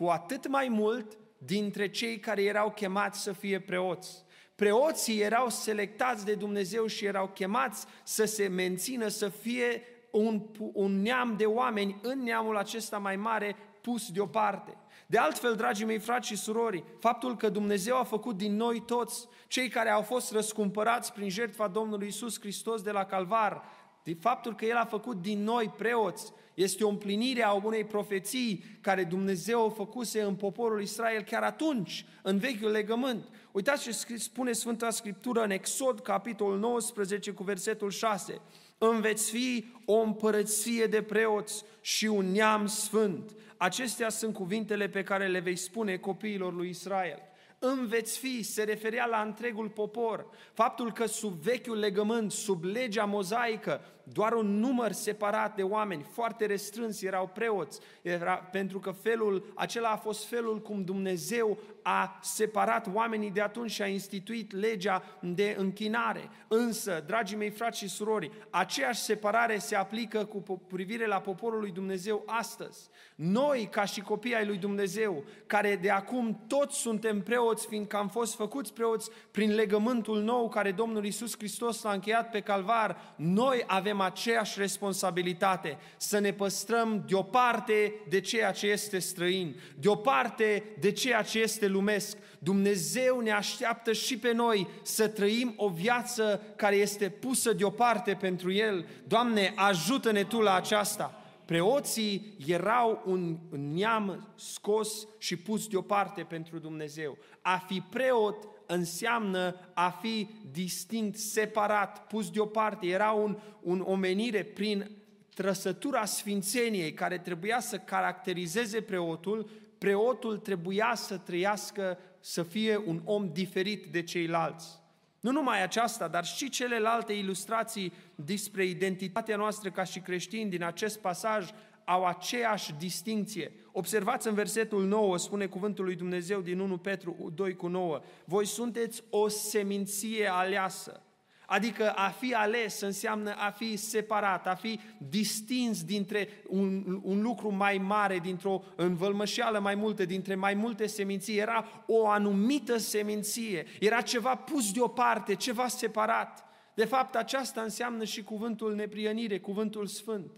Cu 0.00 0.06
atât 0.06 0.48
mai 0.48 0.68
mult 0.68 1.18
dintre 1.38 1.88
cei 1.88 2.18
care 2.18 2.42
erau 2.42 2.70
chemați 2.70 3.22
să 3.22 3.32
fie 3.32 3.60
preoți. 3.60 4.24
Preoții 4.54 5.20
erau 5.20 5.48
selectați 5.48 6.24
de 6.24 6.34
Dumnezeu 6.34 6.86
și 6.86 7.04
erau 7.04 7.28
chemați 7.28 7.86
să 8.02 8.24
se 8.24 8.46
mențină, 8.48 9.08
să 9.08 9.28
fie 9.28 9.82
un, 10.10 10.46
un 10.72 11.02
neam 11.02 11.34
de 11.36 11.44
oameni 11.44 11.98
în 12.02 12.22
neamul 12.22 12.56
acesta 12.56 12.98
mai 12.98 13.16
mare 13.16 13.56
pus 13.80 14.10
deoparte. 14.10 14.76
De 15.06 15.18
altfel, 15.18 15.54
dragii 15.54 15.86
mei 15.86 15.98
frați 15.98 16.28
și 16.28 16.36
surori, 16.36 16.84
faptul 16.98 17.36
că 17.36 17.48
Dumnezeu 17.48 17.96
a 17.96 18.04
făcut 18.04 18.36
din 18.36 18.56
noi 18.56 18.82
toți, 18.86 19.28
cei 19.46 19.68
care 19.68 19.90
au 19.90 20.02
fost 20.02 20.32
răscumpărați 20.32 21.12
prin 21.12 21.28
jertfa 21.28 21.68
Domnului 21.68 22.06
Isus 22.06 22.40
Hristos 22.40 22.82
de 22.82 22.90
la 22.90 23.04
Calvar, 23.04 23.62
de 24.02 24.16
faptul 24.20 24.54
că 24.54 24.64
El 24.64 24.76
a 24.76 24.84
făcut 24.84 25.20
din 25.20 25.42
noi 25.42 25.72
preoți, 25.76 26.32
este 26.62 26.84
o 26.84 26.88
împlinire 26.88 27.42
a 27.42 27.52
unei 27.52 27.84
profeții 27.84 28.64
care 28.80 29.04
Dumnezeu 29.04 29.66
a 29.66 29.70
făcuse 29.70 30.22
în 30.22 30.34
poporul 30.34 30.82
Israel 30.82 31.22
chiar 31.22 31.42
atunci, 31.42 32.04
în 32.22 32.38
vechiul 32.38 32.70
legământ. 32.70 33.28
Uitați 33.52 33.82
ce 33.82 34.16
spune 34.16 34.52
Sfânta 34.52 34.90
Scriptură 34.90 35.42
în 35.42 35.50
Exod, 35.50 36.00
capitolul 36.00 36.58
19, 36.58 37.30
cu 37.30 37.42
versetul 37.42 37.90
6. 37.90 38.40
Îmi 38.78 39.00
veți 39.00 39.30
fi 39.30 39.66
o 39.84 40.00
împărăție 40.00 40.86
de 40.86 41.02
preoți 41.02 41.64
și 41.80 42.06
un 42.06 42.26
neam 42.32 42.66
sfânt. 42.66 43.34
Acestea 43.56 44.08
sunt 44.08 44.34
cuvintele 44.34 44.88
pe 44.88 45.02
care 45.02 45.26
le 45.26 45.38
vei 45.38 45.56
spune 45.56 45.96
copiilor 45.96 46.54
lui 46.54 46.68
Israel. 46.68 47.29
Îmi 47.62 47.86
veți 47.86 48.18
fi, 48.18 48.42
se 48.42 48.62
referea 48.62 49.06
la 49.06 49.20
întregul 49.20 49.68
popor. 49.68 50.26
Faptul 50.52 50.92
că 50.92 51.06
sub 51.06 51.32
vechiul 51.32 51.78
legământ, 51.78 52.32
sub 52.32 52.64
legea 52.64 53.04
mozaică, 53.04 53.80
doar 54.12 54.32
un 54.32 54.58
număr 54.58 54.92
separat 54.92 55.56
de 55.56 55.62
oameni, 55.62 56.02
foarte 56.02 56.46
restrâns, 56.46 57.02
erau 57.02 57.26
preoți, 57.26 57.80
era, 58.02 58.34
pentru 58.34 58.78
că 58.78 58.90
felul, 58.90 59.52
acela 59.54 59.88
a 59.88 59.96
fost 59.96 60.26
felul 60.26 60.60
cum 60.60 60.84
Dumnezeu 60.84 61.58
a 61.82 62.18
separat 62.22 62.86
oamenii 62.92 63.30
de 63.30 63.40
atunci 63.40 63.70
și 63.70 63.82
a 63.82 63.86
instituit 63.86 64.52
legea 64.52 65.02
de 65.20 65.54
închinare. 65.58 66.30
Însă, 66.48 67.04
dragii 67.06 67.36
mei 67.36 67.50
frați 67.50 67.78
și 67.78 67.88
surori, 67.88 68.30
aceeași 68.50 69.00
separare 69.00 69.58
se 69.58 69.76
aplică 69.76 70.24
cu 70.24 70.60
privire 70.68 71.06
la 71.06 71.20
poporul 71.20 71.60
lui 71.60 71.70
Dumnezeu 71.70 72.22
astăzi. 72.26 72.88
Noi, 73.14 73.68
ca 73.70 73.84
și 73.84 74.00
copii 74.00 74.34
ai 74.34 74.46
lui 74.46 74.56
Dumnezeu, 74.56 75.24
care 75.46 75.76
de 75.76 75.90
acum 75.90 76.44
toți 76.46 76.76
suntem 76.76 77.22
preoți, 77.22 77.49
fiindcă 77.58 77.96
am 77.96 78.08
fost 78.08 78.34
făcuți 78.34 78.72
preoți 78.72 79.10
prin 79.30 79.54
legământul 79.54 80.22
nou 80.22 80.48
care 80.48 80.72
Domnul 80.72 81.04
Isus 81.04 81.36
Hristos 81.36 81.82
l-a 81.82 81.92
încheiat 81.92 82.30
pe 82.30 82.40
calvar, 82.40 83.14
noi 83.16 83.64
avem 83.66 84.00
aceeași 84.00 84.58
responsabilitate 84.58 85.78
să 85.96 86.18
ne 86.18 86.32
păstrăm 86.32 87.04
deoparte 87.06 87.94
de 88.08 88.20
ceea 88.20 88.52
ce 88.52 88.66
este 88.66 88.98
străin, 88.98 89.60
deoparte 89.78 90.64
de 90.80 90.92
ceea 90.92 91.22
ce 91.22 91.38
este 91.38 91.66
lumesc. 91.66 92.16
Dumnezeu 92.38 93.20
ne 93.20 93.30
așteaptă 93.30 93.92
și 93.92 94.18
pe 94.18 94.32
noi 94.32 94.68
să 94.82 95.08
trăim 95.08 95.54
o 95.56 95.68
viață 95.68 96.42
care 96.56 96.76
este 96.76 97.08
pusă 97.08 97.52
deoparte 97.52 98.16
pentru 98.20 98.52
El. 98.52 98.86
Doamne, 99.06 99.52
ajută-ne 99.56 100.24
Tu 100.24 100.40
la 100.40 100.54
aceasta! 100.54 101.19
Preoții 101.50 102.36
erau 102.46 103.02
un 103.06 103.38
neam 103.50 104.32
scos 104.34 105.06
și 105.18 105.36
pus 105.36 105.66
deoparte 105.68 106.22
pentru 106.22 106.58
Dumnezeu. 106.58 107.18
A 107.40 107.56
fi 107.66 107.80
preot 107.80 108.48
înseamnă 108.66 109.56
a 109.74 109.90
fi 109.90 110.28
distinct, 110.50 111.18
separat, 111.18 112.06
pus 112.06 112.30
deoparte. 112.30 112.86
Era 112.86 113.10
un, 113.10 113.38
un 113.60 113.80
omenire 113.80 114.44
prin 114.44 114.90
trăsătura 115.34 116.04
sfințeniei 116.04 116.94
care 116.94 117.18
trebuia 117.18 117.60
să 117.60 117.78
caracterizeze 117.78 118.80
preotul, 118.80 119.50
preotul 119.78 120.38
trebuia 120.38 120.92
să 120.94 121.16
trăiască, 121.16 121.98
să 122.20 122.42
fie 122.42 122.82
un 122.86 123.00
om 123.04 123.32
diferit 123.32 123.86
de 123.86 124.02
ceilalți. 124.02 124.79
Nu 125.20 125.30
numai 125.30 125.62
aceasta, 125.62 126.08
dar 126.08 126.24
și 126.24 126.48
celelalte 126.48 127.12
ilustrații 127.12 127.92
despre 128.14 128.64
identitatea 128.64 129.36
noastră 129.36 129.70
ca 129.70 129.84
și 129.84 130.00
creștini 130.00 130.50
din 130.50 130.62
acest 130.62 130.98
pasaj 131.00 131.50
au 131.84 132.04
aceeași 132.04 132.72
distinție. 132.72 133.52
Observați 133.72 134.28
în 134.28 134.34
versetul 134.34 134.84
9, 134.84 135.18
spune 135.18 135.46
cuvântul 135.46 135.84
lui 135.84 135.94
Dumnezeu 135.94 136.40
din 136.40 136.58
1 136.58 136.78
Petru 136.78 137.32
2 137.34 137.54
cu 137.54 137.66
9, 137.66 138.00
voi 138.24 138.46
sunteți 138.46 139.02
o 139.10 139.28
seminție 139.28 140.26
aleasă. 140.32 141.02
Adică 141.52 141.90
a 141.90 142.08
fi 142.08 142.34
ales 142.34 142.80
înseamnă 142.80 143.34
a 143.38 143.50
fi 143.50 143.76
separat, 143.76 144.46
a 144.46 144.54
fi 144.54 144.80
distins 144.98 145.84
dintre 145.84 146.28
un, 146.48 147.00
un 147.02 147.22
lucru 147.22 147.52
mai 147.52 147.78
mare, 147.78 148.18
dintr-o 148.18 148.62
învălmășeală 148.76 149.58
mai 149.58 149.74
multă, 149.74 150.04
dintre 150.04 150.34
mai 150.34 150.54
multe 150.54 150.86
seminții. 150.86 151.38
Era 151.38 151.84
o 151.86 152.08
anumită 152.08 152.76
seminție, 152.76 153.66
era 153.80 154.00
ceva 154.00 154.34
pus 154.34 154.72
deoparte, 154.72 155.34
ceva 155.34 155.68
separat. 155.68 156.44
De 156.74 156.84
fapt, 156.84 157.14
aceasta 157.14 157.60
înseamnă 157.60 158.04
și 158.04 158.22
cuvântul 158.22 158.74
neprienire, 158.74 159.38
cuvântul 159.38 159.86
sfânt. 159.86 160.30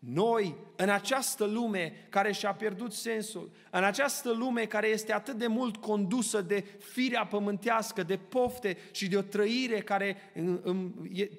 Noi, 0.00 0.56
în 0.76 0.88
această 0.88 1.44
lume 1.44 2.06
care 2.08 2.32
și-a 2.32 2.52
pierdut 2.52 2.92
sensul, 2.92 3.50
în 3.70 3.84
această 3.84 4.32
lume 4.32 4.64
care 4.64 4.88
este 4.88 5.12
atât 5.12 5.34
de 5.34 5.46
mult 5.46 5.76
condusă 5.76 6.40
de 6.40 6.64
firea 6.78 7.26
pământească, 7.26 8.02
de 8.02 8.16
pofte 8.16 8.76
și 8.90 9.08
de 9.08 9.16
o 9.16 9.22
trăire 9.22 9.80
care 9.80 10.16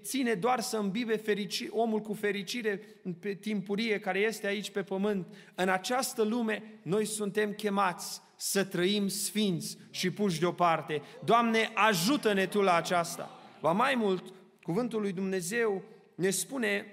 ține 0.01 0.34
doar 0.34 0.60
să 0.60 0.77
îmbibe 0.77 1.15
ferici, 1.15 1.68
omul 1.70 2.00
cu 2.00 2.13
fericire 2.13 2.82
pe 3.20 3.34
timpurie 3.34 4.00
care 4.00 4.20
este 4.20 4.48
aici 4.48 4.70
pe 4.70 4.84
pământ, 4.84 5.27
în 5.56 5.70
această 5.70 6.24
lume 6.24 6.63
noi 6.82 7.06
suntem 7.06 7.51
chemați 7.53 8.22
să 8.36 8.63
trăim 8.63 9.08
sfinți 9.08 9.77
și 9.89 10.12
puși 10.12 10.39
deoparte. 10.39 11.01
Doamne, 11.24 11.70
ajută-ne 11.74 12.46
Tu 12.46 12.62
la 12.62 12.75
aceasta! 12.75 13.30
Va 13.60 13.72
mai 13.72 13.96
mult, 13.96 14.24
cuvântul 14.63 15.01
lui 15.01 15.12
Dumnezeu 15.12 15.84
ne 16.15 16.30
spune 16.30 16.86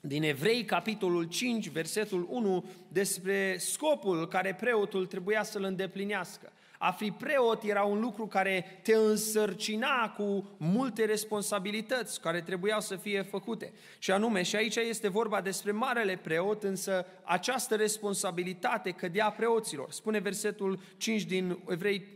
din 0.00 0.22
Evrei, 0.22 0.64
capitolul 0.64 1.24
5, 1.24 1.68
versetul 1.68 2.26
1, 2.30 2.64
despre 2.88 3.56
scopul 3.58 4.28
care 4.28 4.54
preotul 4.54 5.06
trebuia 5.06 5.42
să-l 5.42 5.64
îndeplinească. 5.64 6.52
A 6.82 6.90
fi 6.90 7.10
preot 7.10 7.62
era 7.62 7.82
un 7.82 8.00
lucru 8.00 8.26
care 8.26 8.80
te 8.82 8.94
însărcina 8.94 10.08
cu 10.16 10.48
multe 10.56 11.04
responsabilități 11.04 12.20
care 12.20 12.40
trebuiau 12.40 12.80
să 12.80 12.96
fie 12.96 13.22
făcute. 13.22 13.72
Și 13.98 14.10
anume, 14.10 14.42
și 14.42 14.56
aici 14.56 14.76
este 14.76 15.08
vorba 15.08 15.40
despre 15.40 15.72
marele 15.72 16.16
preot, 16.22 16.62
însă 16.62 17.06
această 17.22 17.74
responsabilitate 17.74 18.90
cădea 18.90 19.30
preoților. 19.30 19.90
Spune 19.90 20.18
versetul 20.18 20.80
5 20.96 21.22
din 21.22 21.58
Evrei, 21.68 22.06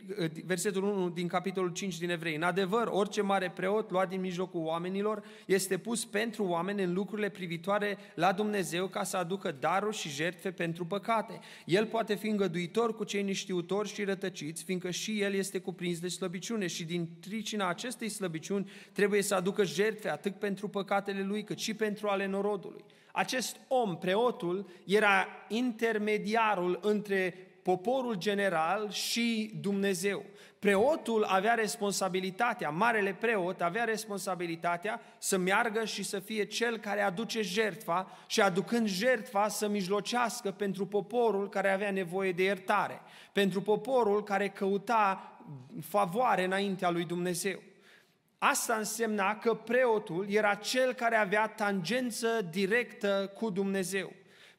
versetul 0.44 0.82
1 0.82 1.08
din 1.08 1.28
capitolul 1.28 1.72
5 1.72 1.98
din 1.98 2.10
Evrei. 2.10 2.34
În 2.34 2.42
adevăr, 2.42 2.88
orice 2.90 3.22
mare 3.22 3.50
preot 3.54 3.90
luat 3.90 4.08
din 4.08 4.20
mijlocul 4.20 4.64
oamenilor 4.64 5.22
este 5.46 5.78
pus 5.78 6.04
pentru 6.04 6.44
oameni 6.44 6.82
în 6.82 6.92
lucrurile 6.92 7.28
privitoare 7.28 7.98
la 8.14 8.32
Dumnezeu 8.32 8.86
ca 8.86 9.02
să 9.02 9.16
aducă 9.16 9.56
daruri 9.60 9.96
și 9.96 10.08
jertfe 10.08 10.50
pentru 10.50 10.84
păcate. 10.84 11.40
El 11.64 11.86
poate 11.86 12.14
fi 12.14 12.26
îngăduitor 12.26 12.94
cu 12.94 13.04
cei 13.04 13.22
neștiutori 13.22 13.88
și 13.88 14.04
rătăciți, 14.04 14.53
fiindcă 14.62 14.90
și 14.90 15.20
el 15.20 15.34
este 15.34 15.58
cuprins 15.58 15.98
de 16.00 16.08
slăbiciune 16.08 16.66
și 16.66 16.84
din 16.84 17.08
tricina 17.20 17.68
acestei 17.68 18.08
slăbiciuni 18.08 18.70
trebuie 18.92 19.22
să 19.22 19.34
aducă 19.34 19.64
jertfe 19.64 20.08
atât 20.08 20.34
pentru 20.34 20.68
păcatele 20.68 21.22
lui 21.22 21.44
cât 21.44 21.58
și 21.58 21.74
pentru 21.74 22.08
ale 22.08 22.26
norodului. 22.26 22.84
Acest 23.12 23.56
om, 23.68 23.98
preotul, 23.98 24.68
era 24.84 25.26
intermediarul 25.48 26.78
între 26.82 27.34
poporul 27.64 28.14
general 28.14 28.90
și 28.90 29.50
Dumnezeu. 29.60 30.24
Preotul 30.58 31.24
avea 31.24 31.54
responsabilitatea, 31.54 32.70
marele 32.70 33.16
preot 33.20 33.60
avea 33.60 33.84
responsabilitatea 33.84 35.00
să 35.18 35.36
meargă 35.36 35.84
și 35.84 36.02
să 36.02 36.18
fie 36.18 36.44
cel 36.44 36.78
care 36.78 37.00
aduce 37.00 37.42
jertfa 37.42 38.18
și 38.26 38.40
aducând 38.40 38.86
jertfa 38.86 39.48
să 39.48 39.68
mijlocească 39.68 40.50
pentru 40.50 40.86
poporul 40.86 41.48
care 41.48 41.72
avea 41.72 41.90
nevoie 41.90 42.32
de 42.32 42.42
iertare, 42.42 43.00
pentru 43.32 43.60
poporul 43.60 44.22
care 44.22 44.48
căuta 44.48 45.38
favoare 45.82 46.44
înaintea 46.44 46.90
lui 46.90 47.04
Dumnezeu. 47.04 47.62
Asta 48.38 48.74
însemna 48.74 49.38
că 49.38 49.54
preotul 49.54 50.26
era 50.28 50.54
cel 50.54 50.92
care 50.92 51.16
avea 51.16 51.46
tangență 51.46 52.48
directă 52.50 53.32
cu 53.34 53.50
Dumnezeu. 53.50 54.12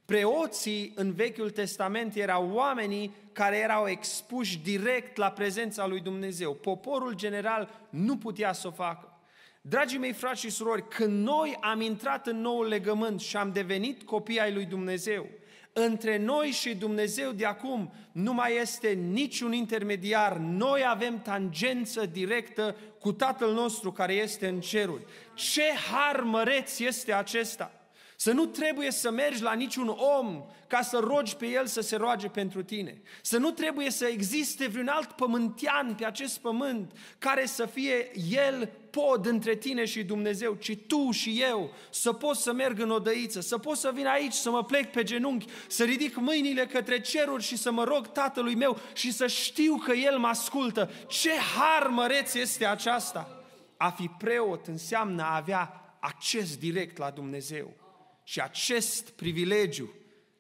Preoții 0.06 0.92
în 0.96 1.14
Vechiul 1.14 1.50
Testament 1.50 2.16
erau 2.16 2.52
oamenii 2.54 3.16
care 3.32 3.58
erau 3.58 3.88
expuși 3.88 4.58
direct 4.58 5.18
la 5.18 5.32
prezența 5.32 5.88
lui 5.88 6.00
Dumnezeu. 6.00 6.54
Poporul 6.54 7.14
general 7.14 7.88
nu 7.90 8.18
putea 8.18 8.54
să 8.54 8.68
o 8.68 8.72
facă. 8.72 9.10
Dragii 9.62 9.98
mei 9.98 10.14
frați 10.14 10.42
și 10.42 10.50
surori, 10.50 10.88
când 10.88 11.26
noi 11.28 11.58
am 11.62 11.82
intrat 11.82 12.28
în 12.28 12.42
noul 12.42 12.68
legământ 12.68 13.22
și 13.22 13.38
am 13.38 13.52
devenit 13.52 14.04
copii 14.04 14.40
ai 14.40 14.54
lui 14.54 14.66
Dumnezeu, 14.66 15.28
între 15.74 16.18
noi 16.18 16.48
și 16.48 16.76
Dumnezeu 16.76 17.32
de 17.32 17.46
acum 17.46 17.94
nu 18.12 18.34
mai 18.34 18.56
este 18.56 18.90
niciun 18.90 19.54
intermediar. 19.54 20.38
Noi 20.38 20.86
avem 20.88 21.22
tangență 21.22 22.06
directă 22.06 22.76
cu 23.00 23.12
Tatăl 23.12 23.54
nostru 23.54 23.92
care 23.92 24.14
este 24.14 24.48
în 24.48 24.60
ceruri. 24.60 25.06
Ce 25.34 25.64
har 25.92 26.20
măreț 26.20 26.80
este 26.80 27.14
acesta! 27.14 27.85
Să 28.16 28.32
nu 28.32 28.46
trebuie 28.46 28.92
să 28.92 29.12
mergi 29.12 29.42
la 29.42 29.54
niciun 29.54 29.88
om 29.88 30.46
ca 30.68 30.82
să 30.82 30.98
rogi 30.98 31.36
pe 31.36 31.48
el 31.48 31.66
să 31.66 31.82
se 31.82 31.96
roage 31.96 32.28
pentru 32.28 32.64
tine. 32.64 33.02
Să 33.22 33.38
nu 33.38 33.52
trebuie 33.52 33.92
să 33.92 34.06
existe 34.06 34.68
vreun 34.68 34.88
alt 34.88 35.12
pământean 35.12 35.96
pe 35.96 36.06
acest 36.06 36.40
pământ 36.40 36.92
care 37.18 37.46
să 37.46 37.66
fie 37.66 38.12
el 38.30 38.70
pod 38.90 39.26
între 39.26 39.56
tine 39.56 39.86
și 39.86 40.04
Dumnezeu, 40.04 40.54
ci 40.54 40.78
tu 40.88 41.12
și 41.12 41.42
eu 41.42 41.74
să 41.90 42.14
pot 42.14 42.36
să 42.36 42.54
merg 42.54 42.80
în 42.80 42.90
odăiță, 42.90 43.42
să 43.42 43.58
pot 43.58 43.78
să 43.78 43.92
vin 43.94 44.06
aici, 44.06 44.34
să 44.34 44.50
mă 44.50 44.64
plec 44.64 44.92
pe 44.92 45.04
genunchi, 45.04 45.46
să 45.68 45.84
ridic 45.84 46.16
mâinile 46.16 46.66
către 46.66 47.02
ceruri 47.02 47.44
și 47.44 47.58
să 47.58 47.72
mă 47.72 47.84
rog 47.84 48.12
Tatălui 48.12 48.56
meu 48.56 48.78
și 48.94 49.12
să 49.12 49.28
știu 49.28 49.76
că 49.76 49.92
El 49.92 50.18
mă 50.18 50.28
ascultă. 50.28 50.90
Ce 51.08 51.32
har 51.58 51.88
măreț 51.88 52.34
este 52.34 52.66
aceasta! 52.66 53.40
A 53.78 53.90
fi 53.90 54.08
preot 54.18 54.68
înseamnă 54.68 55.24
a 55.24 55.36
avea 55.36 55.96
acces 56.00 56.58
direct 56.58 56.98
la 56.98 57.10
Dumnezeu. 57.10 57.85
Și 58.28 58.42
acest 58.42 59.10
privilegiu 59.10 59.90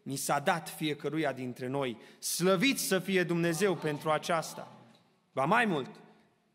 ni 0.03 0.15
s-a 0.15 0.39
dat 0.39 0.69
fiecăruia 0.69 1.31
dintre 1.31 1.67
noi. 1.67 1.97
Slăvit 2.19 2.79
să 2.79 2.99
fie 2.99 3.23
Dumnezeu 3.23 3.75
pentru 3.75 4.09
aceasta. 4.09 4.77
Ba 5.31 5.45
mai 5.45 5.65
mult, 5.65 5.89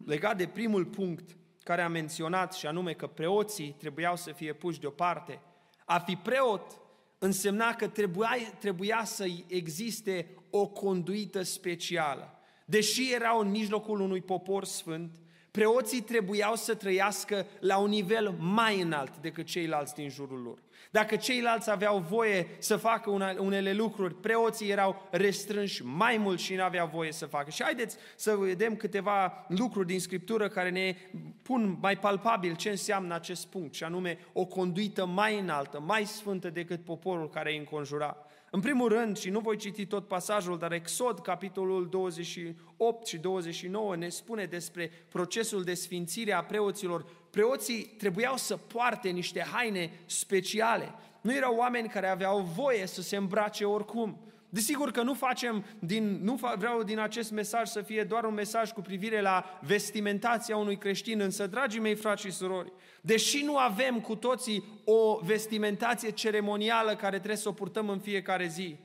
legat 0.06 0.36
de 0.36 0.46
primul 0.46 0.84
punct 0.84 1.36
care 1.62 1.82
am 1.82 1.92
menționat 1.92 2.54
și 2.54 2.66
anume 2.66 2.92
că 2.92 3.06
preoții 3.06 3.74
trebuiau 3.78 4.16
să 4.16 4.32
fie 4.32 4.52
puși 4.52 4.80
deoparte, 4.80 5.40
a 5.84 5.98
fi 5.98 6.16
preot 6.16 6.80
însemna 7.18 7.74
că 7.74 7.88
trebuia, 7.88 8.36
trebuia 8.58 9.04
să 9.04 9.26
existe 9.46 10.28
o 10.50 10.66
conduită 10.66 11.42
specială. 11.42 12.40
Deși 12.64 13.12
erau 13.12 13.40
în 13.40 13.50
mijlocul 13.50 14.00
unui 14.00 14.20
popor 14.20 14.64
sfânt, 14.64 15.20
preoții 15.50 16.00
trebuiau 16.00 16.56
să 16.56 16.74
trăiască 16.74 17.46
la 17.60 17.78
un 17.78 17.88
nivel 17.88 18.30
mai 18.30 18.80
înalt 18.80 19.16
decât 19.16 19.46
ceilalți 19.46 19.94
din 19.94 20.08
jurul 20.08 20.42
lor. 20.42 20.58
Dacă 20.90 21.16
ceilalți 21.16 21.70
aveau 21.70 21.98
voie 21.98 22.46
să 22.58 22.76
facă 22.76 23.10
unele 23.38 23.72
lucruri, 23.72 24.14
preoții 24.14 24.70
erau 24.70 25.08
restrânși 25.10 25.84
mai 25.84 26.16
mult 26.16 26.38
și 26.38 26.54
nu 26.54 26.62
aveau 26.62 26.90
voie 26.92 27.12
să 27.12 27.26
facă. 27.26 27.50
Și 27.50 27.62
haideți 27.62 27.96
să 28.16 28.34
vedem 28.34 28.76
câteva 28.76 29.44
lucruri 29.48 29.86
din 29.86 30.00
Scriptură 30.00 30.48
care 30.48 30.70
ne 30.70 30.96
pun 31.42 31.78
mai 31.80 31.96
palpabil 31.96 32.56
ce 32.56 32.70
înseamnă 32.70 33.14
acest 33.14 33.46
punct, 33.46 33.74
și 33.74 33.84
anume 33.84 34.18
o 34.32 34.44
conduită 34.44 35.06
mai 35.06 35.38
înaltă, 35.38 35.80
mai 35.80 36.04
sfântă 36.04 36.50
decât 36.50 36.84
poporul 36.84 37.28
care 37.28 37.50
îi 37.50 37.58
înconjura. 37.58 38.16
În 38.52 38.60
primul 38.60 38.88
rând, 38.88 39.18
și 39.18 39.30
nu 39.30 39.40
voi 39.40 39.56
citi 39.56 39.86
tot 39.86 40.08
pasajul, 40.08 40.58
dar 40.58 40.72
Exod, 40.72 41.20
capitolul 41.20 41.88
28 41.88 43.06
și 43.06 43.18
29, 43.18 43.96
ne 43.96 44.08
spune 44.08 44.44
despre 44.44 44.90
procesul 45.08 45.62
de 45.62 45.74
sfințire 45.74 46.32
a 46.32 46.44
preoților. 46.44 47.06
Preoții 47.30 47.84
trebuiau 47.84 48.36
să 48.36 48.56
poarte 48.56 49.08
niște 49.08 49.46
haine 49.52 49.90
speciale. 50.06 50.94
Nu 51.20 51.34
erau 51.34 51.56
oameni 51.56 51.88
care 51.88 52.08
aveau 52.08 52.40
voie 52.40 52.86
să 52.86 53.02
se 53.02 53.16
îmbrace 53.16 53.64
oricum. 53.64 54.18
Desigur 54.52 54.90
că 54.90 55.02
nu 55.02 55.14
facem 55.14 55.64
din, 55.78 56.18
nu 56.22 56.40
vreau 56.58 56.82
din 56.82 56.98
acest 56.98 57.30
mesaj 57.30 57.68
să 57.68 57.80
fie 57.80 58.04
doar 58.04 58.24
un 58.24 58.34
mesaj 58.34 58.70
cu 58.70 58.80
privire 58.80 59.20
la 59.20 59.60
vestimentația 59.60 60.56
unui 60.56 60.78
creștin, 60.78 61.20
însă, 61.20 61.46
dragii 61.46 61.80
mei 61.80 61.94
frați 61.94 62.22
și 62.22 62.30
surori, 62.30 62.72
deși 63.00 63.42
nu 63.42 63.56
avem 63.56 64.00
cu 64.00 64.14
toții 64.14 64.64
o 64.84 65.18
vestimentație 65.22 66.10
ceremonială 66.10 66.96
care 66.96 67.16
trebuie 67.16 67.36
să 67.36 67.48
o 67.48 67.52
purtăm 67.52 67.88
în 67.88 67.98
fiecare 67.98 68.46
zi, 68.46 68.76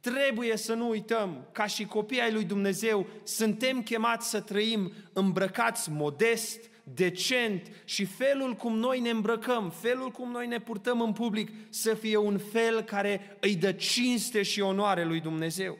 trebuie 0.00 0.56
să 0.56 0.74
nu 0.74 0.88
uităm, 0.88 1.48
ca 1.52 1.66
și 1.66 1.84
copii 1.86 2.20
ai 2.20 2.32
lui 2.32 2.44
Dumnezeu, 2.44 3.06
suntem 3.22 3.82
chemați 3.82 4.28
să 4.28 4.40
trăim 4.40 4.92
îmbrăcați 5.12 5.90
modest, 5.90 6.70
decent 6.84 7.70
și 7.84 8.04
felul 8.04 8.54
cum 8.54 8.76
noi 8.76 9.00
ne 9.00 9.10
îmbrăcăm, 9.10 9.70
felul 9.70 10.10
cum 10.10 10.30
noi 10.30 10.46
ne 10.46 10.58
purtăm 10.58 11.00
în 11.00 11.12
public 11.12 11.50
să 11.68 11.94
fie 11.94 12.16
un 12.16 12.38
fel 12.38 12.82
care 12.82 13.36
îi 13.40 13.56
dă 13.56 13.72
cinste 13.72 14.42
și 14.42 14.60
onoare 14.60 15.04
lui 15.04 15.20
Dumnezeu. 15.20 15.78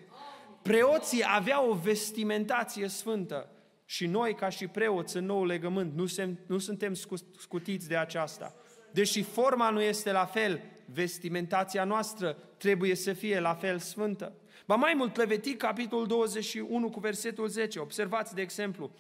Preoții 0.63 1.25
aveau 1.27 1.71
o 1.71 1.75
vestimentație 1.75 2.89
sfântă 2.89 3.49
și 3.85 4.07
noi 4.07 4.35
ca 4.35 4.49
și 4.49 4.67
preoți 4.67 5.17
în 5.17 5.25
nou 5.25 5.45
legământ 5.45 5.95
nu, 5.95 6.07
sem, 6.07 6.39
nu 6.47 6.59
suntem 6.59 6.95
scutiți 7.39 7.89
de 7.89 7.97
aceasta. 7.97 8.55
Deși 8.93 9.23
forma 9.23 9.71
nu 9.71 9.83
este 9.83 10.13
la 10.13 10.25
fel, 10.25 10.61
vestimentația 10.85 11.85
noastră 11.85 12.37
trebuie 12.57 12.95
să 12.95 13.13
fie 13.13 13.41
la 13.41 13.55
fel 13.55 13.79
sfântă. 13.79 14.33
Ba 14.67 14.75
mai 14.75 14.95
mult, 14.97 15.17
Levitic, 15.17 15.57
capitolul 15.57 16.07
21 16.07 16.91
cu 16.91 17.01
versetul 17.01 17.49
10. 17.49 17.79
Observați, 17.79 18.35
de 18.35 18.41
exemplu, 18.41 18.91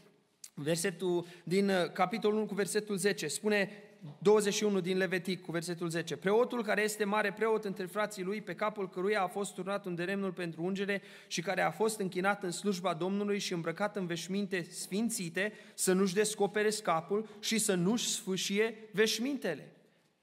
Versetul 0.54 1.26
din 1.44 1.68
uh, 1.68 1.90
capitolul 1.92 2.36
1 2.36 2.46
cu 2.46 2.54
versetul 2.54 2.96
10 2.96 3.26
spune 3.26 3.70
21 4.18 4.80
din 4.80 4.96
Levitic 4.96 5.42
cu 5.42 5.52
versetul 5.52 5.88
10. 5.88 6.16
Preotul 6.16 6.62
care 6.62 6.82
este 6.82 7.04
mare 7.04 7.32
preot 7.32 7.64
între 7.64 7.86
frații 7.86 8.22
lui, 8.22 8.40
pe 8.40 8.54
capul 8.54 8.88
căruia 8.88 9.22
a 9.22 9.26
fost 9.26 9.54
turnat 9.54 9.84
un 9.84 9.94
deremnul 9.94 10.32
pentru 10.32 10.62
ungere 10.62 11.02
și 11.26 11.40
care 11.40 11.60
a 11.62 11.70
fost 11.70 12.00
închinat 12.00 12.42
în 12.42 12.50
slujba 12.50 12.94
Domnului 12.94 13.38
și 13.38 13.52
îmbrăcat 13.52 13.96
în 13.96 14.06
veșminte 14.06 14.66
sfințite, 14.70 15.52
să 15.74 15.92
nu-și 15.92 16.14
descopere 16.14 16.70
scapul 16.70 17.28
și 17.40 17.58
să 17.58 17.74
nu-și 17.74 18.08
sfâșie 18.08 18.74
veșmintele. 18.92 19.72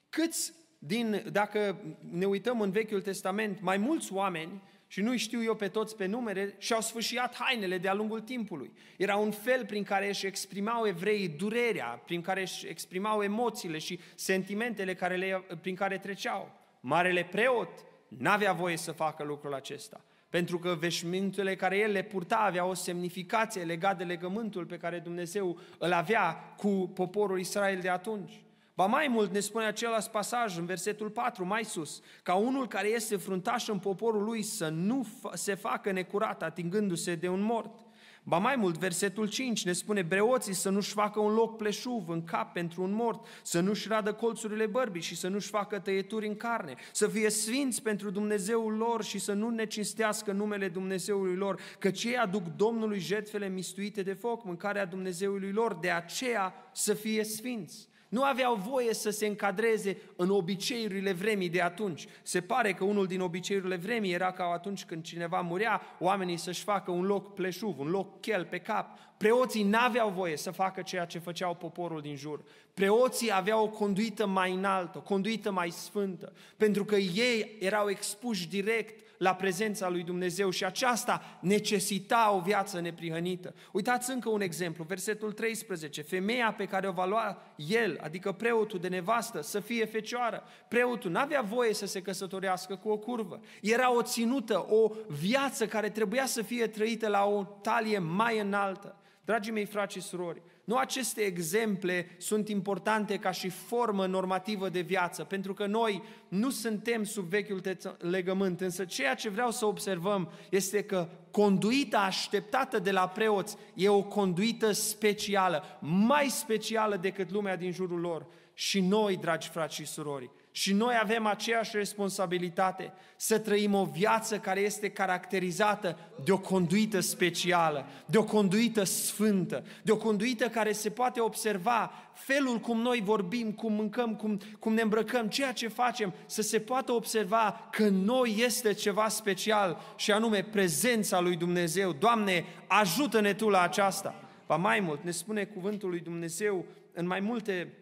Câți 0.10 0.54
din, 0.80 1.24
dacă 1.32 1.82
ne 2.12 2.26
uităm 2.26 2.62
în 2.62 2.72
Vechiul 2.72 3.02
Testament, 3.02 3.62
mai 3.62 3.78
mulți 3.78 4.14
oameni 4.14 4.62
și 4.92 5.02
nu 5.02 5.18
știu 5.18 5.44
eu 5.44 5.56
pe 5.56 5.68
toți 5.68 5.96
pe 5.96 6.06
numere, 6.06 6.56
și-au 6.58 6.82
sfâșiat 6.82 7.36
hainele 7.36 7.78
de-a 7.78 7.94
lungul 7.94 8.20
timpului. 8.20 8.72
Era 8.98 9.16
un 9.16 9.32
fel 9.32 9.66
prin 9.66 9.84
care 9.84 10.08
își 10.08 10.26
exprimau 10.26 10.88
evreii 10.88 11.28
durerea, 11.28 12.02
prin 12.06 12.22
care 12.22 12.42
își 12.42 12.68
exprimau 12.68 13.22
emoțiile 13.22 13.78
și 13.78 14.00
sentimentele 14.16 14.94
care 14.94 15.16
le, 15.16 15.44
prin 15.62 15.76
care 15.76 15.98
treceau. 15.98 16.52
Marele 16.80 17.24
preot 17.24 17.70
n-avea 18.08 18.54
voie 18.54 18.78
să 18.78 18.92
facă 18.92 19.24
lucrul 19.24 19.54
acesta, 19.54 20.06
pentru 20.30 20.60
că 20.60 20.76
veșmintele 20.80 21.56
care 21.56 21.78
el 21.78 21.92
le 21.92 22.04
purta 22.04 22.38
aveau 22.38 22.70
o 22.70 22.74
semnificație 22.74 23.64
legată 23.64 23.98
de 23.98 24.04
legământul 24.04 24.66
pe 24.66 24.78
care 24.78 25.00
Dumnezeu 25.00 25.60
îl 25.78 25.94
avea 25.94 26.34
cu 26.58 26.92
poporul 26.94 27.40
Israel 27.40 27.80
de 27.80 27.90
atunci. 27.90 28.44
Ba 28.82 28.88
mai 28.88 29.08
mult 29.08 29.32
ne 29.32 29.40
spune 29.40 29.66
același 29.66 30.10
pasaj 30.10 30.58
în 30.58 30.66
versetul 30.66 31.10
4, 31.10 31.46
mai 31.46 31.64
sus, 31.66 32.02
ca 32.24 32.36
unul 32.36 32.68
care 32.68 32.88
este 32.88 33.16
fruntaș 33.16 33.68
în 33.68 33.80
poporul 33.80 34.24
lui 34.24 34.42
să 34.42 34.68
nu 34.68 35.08
se 35.34 35.56
facă 35.56 35.92
necurat 35.92 36.44
atingându-se 36.44 37.16
de 37.16 37.28
un 37.28 37.42
mort. 37.42 37.80
Ba 38.24 38.38
mai 38.38 38.56
mult, 38.56 38.78
versetul 38.78 39.28
5 39.28 39.66
ne 39.66 39.72
spune 39.72 40.02
breoții 40.02 40.54
să 40.54 40.70
nu-și 40.70 40.92
facă 40.92 41.20
un 41.20 41.34
loc 41.34 41.58
pleșuv 41.58 42.10
în 42.10 42.24
cap 42.24 42.54
pentru 42.54 42.84
un 42.84 42.92
mort, 42.94 43.26
să 43.44 43.60
nu-și 43.60 43.88
radă 43.88 44.14
colțurile 44.14 44.66
bărbii 44.66 45.02
și 45.02 45.16
să 45.16 45.28
nu-și 45.28 45.50
facă 45.50 45.80
tăieturi 45.80 46.28
în 46.28 46.36
carne, 46.36 46.76
să 46.92 47.08
fie 47.08 47.30
sfinți 47.30 47.82
pentru 47.82 48.10
Dumnezeul 48.10 48.74
lor 48.74 49.04
și 49.04 49.20
să 49.20 49.34
nu 49.34 49.50
ne 49.50 49.66
cinstească 49.66 50.32
numele 50.32 50.68
Dumnezeului 50.68 51.36
lor, 51.36 51.62
căci 51.80 52.04
ei 52.04 52.18
aduc 52.18 52.44
Domnului 52.56 53.00
jertfele 53.00 53.48
mistuite 53.48 54.02
de 54.02 54.14
foc, 54.14 54.44
mâncarea 54.44 54.86
Dumnezeului 54.86 55.52
lor, 55.52 55.74
de 55.74 55.90
aceea 55.90 56.54
să 56.72 56.94
fie 56.94 57.24
sfinți. 57.24 57.90
Nu 58.12 58.24
aveau 58.24 58.56
voie 58.56 58.94
să 58.94 59.10
se 59.10 59.26
încadreze 59.26 59.98
în 60.16 60.30
obiceiurile 60.30 61.14
vremii 61.14 61.50
de 61.50 61.62
atunci. 61.62 62.08
Se 62.22 62.42
pare 62.42 62.74
că 62.74 62.84
unul 62.84 63.08
din 63.08 63.22
obiceiurile 63.22 63.76
vremii 63.76 64.14
era 64.14 64.32
ca 64.32 64.52
atunci 64.54 64.86
când 64.86 65.04
cineva 65.04 65.42
murea, 65.42 65.82
oamenii 66.00 66.38
să-și 66.38 66.64
facă 66.64 66.92
un 66.92 67.06
loc 67.06 67.34
pleșuv, 67.34 67.80
un 67.80 67.90
loc 67.90 68.20
chel 68.22 68.46
pe 68.46 68.58
cap. 68.58 68.98
Preoții 69.18 69.64
n-aveau 69.64 70.10
voie 70.10 70.38
să 70.38 70.52
facă 70.52 70.82
ceea 70.82 71.06
ce 71.06 71.20
făceau 71.20 71.56
poporul 71.56 72.02
din 72.02 72.16
jur. 72.16 72.44
Preoții 72.74 73.34
aveau 73.34 73.64
o 73.64 73.70
conduită 73.70 74.28
mai 74.28 74.54
înaltă, 74.54 74.98
o 74.98 75.02
conduită 75.02 75.52
mai 75.52 75.70
sfântă, 75.70 76.34
pentru 76.58 76.86
că 76.86 76.96
ei 76.96 77.58
erau 77.60 77.90
expuși 77.90 78.50
direct 78.50 79.11
la 79.22 79.36
prezența 79.36 79.90
lui 79.90 80.04
Dumnezeu 80.04 80.50
și 80.50 80.66
aceasta 80.66 81.38
necesita 81.42 82.32
o 82.36 82.40
viață 82.40 82.80
neprihănită. 82.80 83.54
Uitați 83.72 84.12
încă 84.12 84.30
un 84.30 84.42
exemplu, 84.42 84.84
versetul 84.84 85.32
13. 85.32 86.02
Femeia 86.02 86.54
pe 86.58 86.66
care 86.66 86.88
o 86.88 86.92
va 86.92 87.06
lua 87.06 87.42
el, 87.56 88.00
adică 88.04 88.32
preotul 88.32 88.80
de 88.80 88.88
nevastă, 88.88 89.42
să 89.42 89.60
fie 89.60 89.86
fecioară. 89.86 90.44
Preotul 90.68 91.12
n-avea 91.12 91.42
voie 91.42 91.74
să 91.74 91.86
se 91.86 92.02
căsătorească 92.02 92.76
cu 92.76 92.90
o 92.90 92.98
curvă. 92.98 93.40
Era 93.62 93.96
o 93.96 94.02
ținută, 94.02 94.66
o 94.70 94.92
viață 95.08 95.68
care 95.68 95.90
trebuia 95.90 96.26
să 96.26 96.42
fie 96.42 96.68
trăită 96.68 97.08
la 97.08 97.26
o 97.26 97.44
talie 97.44 98.00
mai 98.00 98.40
înaltă. 98.40 98.96
Dragii 99.26 99.52
mei 99.52 99.66
frați 99.66 99.94
și 99.94 100.02
surori, 100.02 100.42
nu 100.64 100.76
aceste 100.76 101.22
exemple 101.22 102.16
sunt 102.18 102.50
importante 102.50 103.18
ca 103.18 103.32
și 103.32 103.50
formă 103.50 104.06
normativă 104.06 104.70
de 104.70 104.82
viață, 104.82 105.24
pentru 105.24 105.54
că 105.54 105.66
noi 105.66 106.04
nu 106.28 106.50
suntem 106.50 107.04
sub 107.04 107.24
vechiul 107.24 107.62
legământ, 107.98 108.62
însă 108.62 108.86
ceea 108.86 109.16
ce 109.16 109.30
vreau 109.30 109.52
să 109.52 109.66
observăm 109.66 110.32
este 110.50 110.84
că 110.84 111.10
conduita 111.32 112.00
așteptată 112.00 112.80
de 112.80 112.92
la 112.92 113.08
preoți 113.08 113.56
e 113.74 113.90
o 113.90 114.04
conduită 114.04 114.72
specială, 114.72 115.64
mai 115.80 116.28
specială 116.30 116.98
decât 116.98 117.32
lumea 117.32 117.56
din 117.56 117.72
jurul 117.72 118.00
lor. 118.00 118.26
Și 118.54 118.80
noi, 118.80 119.18
dragi 119.18 119.50
frați 119.50 119.76
și 119.76 119.86
surori, 119.86 120.32
și 120.52 120.74
noi 120.74 120.94
avem 121.02 121.26
aceeași 121.26 121.78
responsabilitate 121.78 122.94
să 123.16 123.40
trăim 123.40 123.74
o 123.74 123.86
viață 123.86 124.40
care 124.40 124.60
este 124.60 124.90
caracterizată 124.90 125.98
de 126.24 126.32
o 126.32 126.38
conduită 126.38 127.00
specială, 127.00 127.86
de 128.06 128.18
o 128.18 128.24
conduită 128.24 128.84
sfântă, 128.84 129.64
de 129.84 129.92
o 129.92 129.98
conduită 129.98 130.48
care 130.48 130.72
se 130.72 130.90
poate 130.90 131.20
observa 131.20 131.92
felul 132.14 132.60
cum 132.60 132.82
noi 132.82 133.02
vorbim, 133.04 133.52
cum 133.52 133.74
mâncăm, 133.74 134.16
cum, 134.16 134.40
cum 134.60 134.74
ne 134.74 134.82
îmbrăcăm, 134.82 135.28
ceea 135.28 135.52
ce 135.52 135.68
facem, 135.68 136.14
să 136.26 136.42
se 136.42 136.60
poată 136.60 136.92
observa 136.92 137.68
că 137.72 137.88
noi 137.90 138.36
este 138.38 138.74
ceva 138.74 139.08
special 139.08 139.82
și 139.96 140.12
anume 140.12 140.44
prezența 140.44 141.20
lui 141.20 141.36
Dumnezeu. 141.36 141.92
Doamne, 141.92 142.46
ajută-ne 142.68 143.34
Tu 143.34 143.50
la 143.50 143.62
aceasta! 143.62 144.16
Ba 144.48 144.56
mai 144.56 144.80
mult, 144.80 145.04
ne 145.04 145.12
spune 145.12 145.44
cuvântul 145.44 145.90
lui 145.90 146.00
Dumnezeu 146.00 146.66
în 146.94 147.08
mai 147.08 147.20
multe 147.20 147.74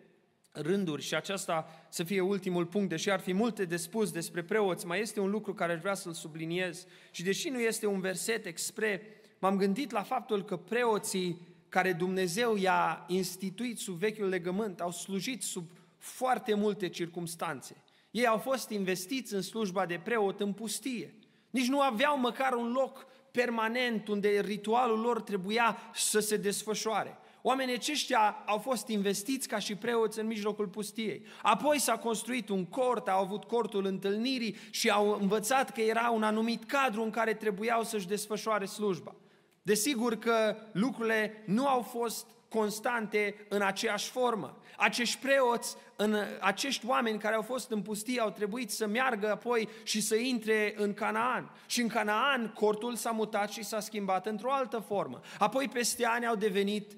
rânduri 0.51 1.01
și 1.01 1.15
aceasta 1.15 1.67
să 1.89 2.03
fie 2.03 2.21
ultimul 2.21 2.65
punct, 2.65 2.89
deși 2.89 3.09
ar 3.09 3.19
fi 3.19 3.33
multe 3.33 3.65
de 3.65 3.77
spus 3.77 4.11
despre 4.11 4.43
preoți, 4.43 4.85
mai 4.85 4.99
este 4.99 5.19
un 5.19 5.29
lucru 5.29 5.53
care 5.53 5.73
aș 5.73 5.79
vrea 5.79 5.93
să-l 5.93 6.13
subliniez 6.13 6.85
și 7.11 7.23
deși 7.23 7.49
nu 7.49 7.59
este 7.59 7.85
un 7.85 7.99
verset 7.99 8.45
expre, 8.45 9.01
m-am 9.39 9.57
gândit 9.57 9.91
la 9.91 10.03
faptul 10.03 10.43
că 10.43 10.57
preoții 10.57 11.47
care 11.69 11.93
Dumnezeu 11.93 12.55
i-a 12.55 13.05
instituit 13.07 13.79
sub 13.79 13.97
vechiul 13.97 14.27
legământ 14.27 14.81
au 14.81 14.91
slujit 14.91 15.43
sub 15.43 15.69
foarte 15.97 16.53
multe 16.53 16.89
circumstanțe. 16.89 17.83
Ei 18.11 18.27
au 18.27 18.37
fost 18.37 18.69
investiți 18.69 19.33
în 19.33 19.41
slujba 19.41 19.85
de 19.85 20.01
preot 20.03 20.39
în 20.39 20.53
pustie. 20.53 21.13
Nici 21.49 21.67
nu 21.67 21.81
aveau 21.81 22.19
măcar 22.19 22.53
un 22.53 22.71
loc 22.71 23.07
permanent 23.31 24.07
unde 24.07 24.39
ritualul 24.39 24.99
lor 24.99 25.21
trebuia 25.21 25.77
să 25.93 26.19
se 26.19 26.37
desfășoare. 26.37 27.17
Oamenii 27.41 27.73
aceștia 27.73 28.43
au 28.45 28.57
fost 28.57 28.87
investiți 28.87 29.47
ca 29.47 29.59
și 29.59 29.75
preoți 29.75 30.19
în 30.19 30.27
mijlocul 30.27 30.67
pustiei. 30.67 31.25
Apoi 31.41 31.79
s-a 31.79 31.97
construit 31.97 32.49
un 32.49 32.65
cort, 32.65 33.07
au 33.07 33.21
avut 33.21 33.43
cortul 33.43 33.85
întâlnirii 33.85 34.55
și 34.69 34.89
au 34.89 35.17
învățat 35.21 35.71
că 35.71 35.81
era 35.81 36.09
un 36.09 36.23
anumit 36.23 36.63
cadru 36.63 37.03
în 37.03 37.09
care 37.09 37.33
trebuiau 37.33 37.83
să-și 37.83 38.07
desfășoare 38.07 38.65
slujba. 38.65 39.15
Desigur 39.61 40.15
că 40.15 40.55
lucrurile 40.71 41.43
nu 41.45 41.67
au 41.67 41.81
fost 41.81 42.27
constante 42.49 43.45
în 43.49 43.61
aceeași 43.61 44.09
formă. 44.09 44.57
Acești 44.77 45.17
preoți, 45.17 45.75
în, 45.95 46.15
acești 46.39 46.85
oameni 46.87 47.19
care 47.19 47.35
au 47.35 47.41
fost 47.41 47.71
în 47.71 47.81
pustie 47.81 48.21
au 48.21 48.29
trebuit 48.29 48.71
să 48.71 48.87
meargă 48.87 49.31
apoi 49.31 49.69
și 49.83 50.01
să 50.01 50.15
intre 50.15 50.73
în 50.77 50.93
Canaan. 50.93 51.51
Și 51.65 51.81
în 51.81 51.87
Canaan 51.87 52.53
cortul 52.53 52.95
s-a 52.95 53.11
mutat 53.11 53.49
și 53.49 53.63
s-a 53.63 53.79
schimbat 53.79 54.25
într-o 54.25 54.51
altă 54.51 54.79
formă. 54.87 55.19
Apoi 55.39 55.67
peste 55.67 56.05
ani 56.05 56.25
au 56.25 56.35
devenit 56.35 56.91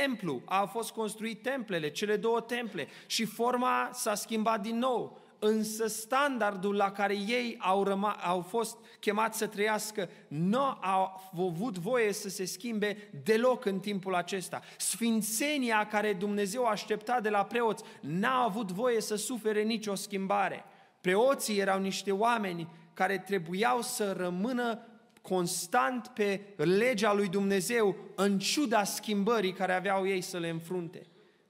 templu, 0.00 0.42
a 0.44 0.64
fost 0.64 0.90
construit 0.90 1.42
templele, 1.42 1.90
cele 1.90 2.16
două 2.16 2.40
temple 2.40 2.88
și 3.06 3.24
forma 3.24 3.90
s-a 3.92 4.14
schimbat 4.14 4.60
din 4.60 4.78
nou. 4.78 5.20
Însă 5.38 5.86
standardul 5.86 6.74
la 6.74 6.90
care 6.90 7.14
ei 7.14 7.56
au, 7.58 7.84
răma, 7.84 8.10
au 8.10 8.40
fost 8.40 8.76
chemați 9.00 9.38
să 9.38 9.46
trăiască 9.46 10.08
nu 10.28 10.60
au 10.80 11.30
avut 11.32 11.78
voie 11.78 12.12
să 12.12 12.28
se 12.28 12.44
schimbe 12.44 13.10
deloc 13.24 13.64
în 13.64 13.78
timpul 13.80 14.14
acesta. 14.14 14.60
Sfințenia 14.78 15.86
care 15.86 16.12
Dumnezeu 16.12 16.64
aștepta 16.64 17.20
de 17.20 17.28
la 17.28 17.44
preoți 17.44 17.84
n-a 18.00 18.42
avut 18.42 18.70
voie 18.70 19.00
să 19.00 19.14
sufere 19.14 19.62
nicio 19.62 19.94
schimbare. 19.94 20.64
Preoții 21.00 21.58
erau 21.58 21.80
niște 21.80 22.12
oameni 22.12 22.68
care 22.94 23.18
trebuiau 23.18 23.80
să 23.80 24.12
rămână 24.12 24.91
constant 25.22 26.06
pe 26.06 26.40
legea 26.56 27.12
lui 27.12 27.28
Dumnezeu, 27.28 27.96
în 28.14 28.38
ciuda 28.38 28.84
schimbării 28.84 29.52
care 29.52 29.72
aveau 29.72 30.06
ei 30.06 30.20
să 30.20 30.38
le 30.38 30.48
înfrunte. 30.48 31.02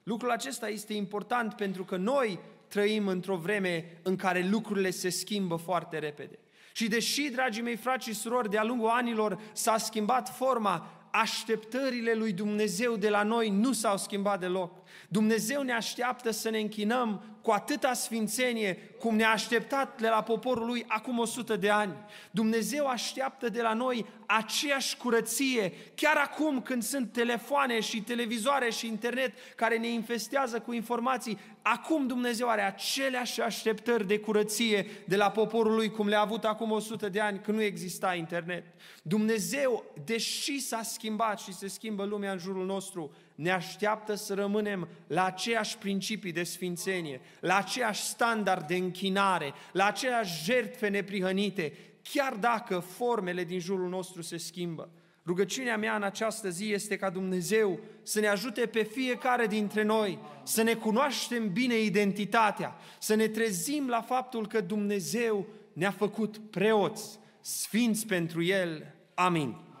Lucrul 0.03 0.31
acesta 0.31 0.69
este 0.69 0.93
important 0.93 1.53
pentru 1.53 1.83
că 1.83 1.95
noi 1.95 2.39
trăim 2.67 3.07
într-o 3.07 3.37
vreme 3.37 3.99
în 4.03 4.15
care 4.15 4.47
lucrurile 4.49 4.89
se 4.89 5.09
schimbă 5.09 5.55
foarte 5.55 5.99
repede. 5.99 6.39
Și 6.73 6.87
deși, 6.87 7.29
dragii 7.29 7.63
mei 7.63 7.75
frați 7.75 8.07
și 8.07 8.13
surori, 8.13 8.49
de-a 8.49 8.63
lungul 8.63 8.89
anilor 8.89 9.39
s-a 9.53 9.77
schimbat 9.77 10.35
forma, 10.35 11.07
așteptările 11.11 12.13
lui 12.13 12.33
Dumnezeu 12.33 12.95
de 12.95 13.09
la 13.09 13.23
noi 13.23 13.49
nu 13.49 13.71
s-au 13.71 13.97
schimbat 13.97 14.39
deloc. 14.39 14.82
Dumnezeu 15.09 15.61
ne 15.61 15.73
așteaptă 15.73 16.31
să 16.31 16.49
ne 16.49 16.59
închinăm 16.59 17.33
cu 17.43 17.51
atâta 17.51 17.93
sfințenie 17.93 18.73
cum 18.99 19.15
ne-a 19.15 19.31
așteptat 19.31 20.01
de 20.01 20.07
la 20.07 20.23
poporul 20.23 20.65
lui 20.65 20.85
acum 20.87 21.17
100 21.17 21.55
de 21.55 21.69
ani. 21.69 21.93
Dumnezeu 22.31 22.87
așteaptă 22.87 23.49
de 23.49 23.61
la 23.61 23.73
noi 23.73 24.05
aceeași 24.25 24.97
curăție, 24.97 25.73
chiar 25.95 26.15
acum 26.17 26.61
când 26.61 26.83
sunt 26.83 27.11
telefoane 27.11 27.79
și 27.79 28.01
televizoare 28.01 28.69
și 28.69 28.87
internet 28.87 29.33
care 29.55 29.77
ne 29.77 29.87
infestează 29.87 30.59
cu 30.59 30.73
informații, 30.73 31.39
acum 31.61 32.07
Dumnezeu 32.07 32.49
are 32.49 32.61
aceleași 32.61 33.41
așteptări 33.41 34.07
de 34.07 34.19
curăție 34.19 34.85
de 35.07 35.15
la 35.15 35.31
poporul 35.31 35.75
lui 35.75 35.89
cum 35.89 36.07
le-a 36.07 36.21
avut 36.21 36.43
acum 36.43 36.71
100 36.71 37.09
de 37.09 37.19
ani 37.19 37.39
când 37.39 37.57
nu 37.57 37.63
exista 37.63 38.13
internet. 38.13 38.63
Dumnezeu, 39.01 39.85
deși 40.05 40.59
s-a 40.59 40.81
schimbat 40.81 41.39
și 41.39 41.53
se 41.53 41.67
schimbă 41.67 42.03
lumea 42.03 42.31
în 42.31 42.37
jurul 42.37 42.65
nostru, 42.65 43.15
ne 43.35 43.51
așteaptă 43.51 44.15
să 44.15 44.33
rămânem 44.33 44.87
la 45.07 45.25
aceeași 45.25 45.77
principii 45.77 46.31
de 46.31 46.43
sfințenie, 46.43 47.21
la 47.39 47.57
aceeași 47.57 48.01
standard 48.01 48.67
de 48.67 48.75
închinare, 48.75 49.53
la 49.71 49.85
aceeași 49.85 50.43
jertfe 50.43 50.87
neprihănite, 50.87 51.73
chiar 52.03 52.33
dacă 52.33 52.79
formele 52.79 53.43
din 53.43 53.59
jurul 53.59 53.89
nostru 53.89 54.21
se 54.21 54.37
schimbă. 54.37 54.89
Rugăciunea 55.25 55.77
mea 55.77 55.95
în 55.95 56.03
această 56.03 56.49
zi 56.49 56.71
este 56.71 56.95
ca 56.95 57.09
Dumnezeu 57.09 57.79
să 58.01 58.19
ne 58.19 58.27
ajute 58.27 58.65
pe 58.65 58.83
fiecare 58.83 59.47
dintre 59.47 59.83
noi 59.83 60.19
să 60.43 60.61
ne 60.61 60.73
cunoaștem 60.73 61.51
bine 61.51 61.79
identitatea, 61.79 62.75
să 62.99 63.15
ne 63.15 63.27
trezim 63.27 63.87
la 63.87 64.01
faptul 64.01 64.47
că 64.47 64.61
Dumnezeu 64.61 65.45
ne-a 65.73 65.91
făcut 65.91 66.37
preoți, 66.37 67.19
sfinți 67.41 68.05
pentru 68.05 68.43
El. 68.43 68.95
Amin. 69.13 69.72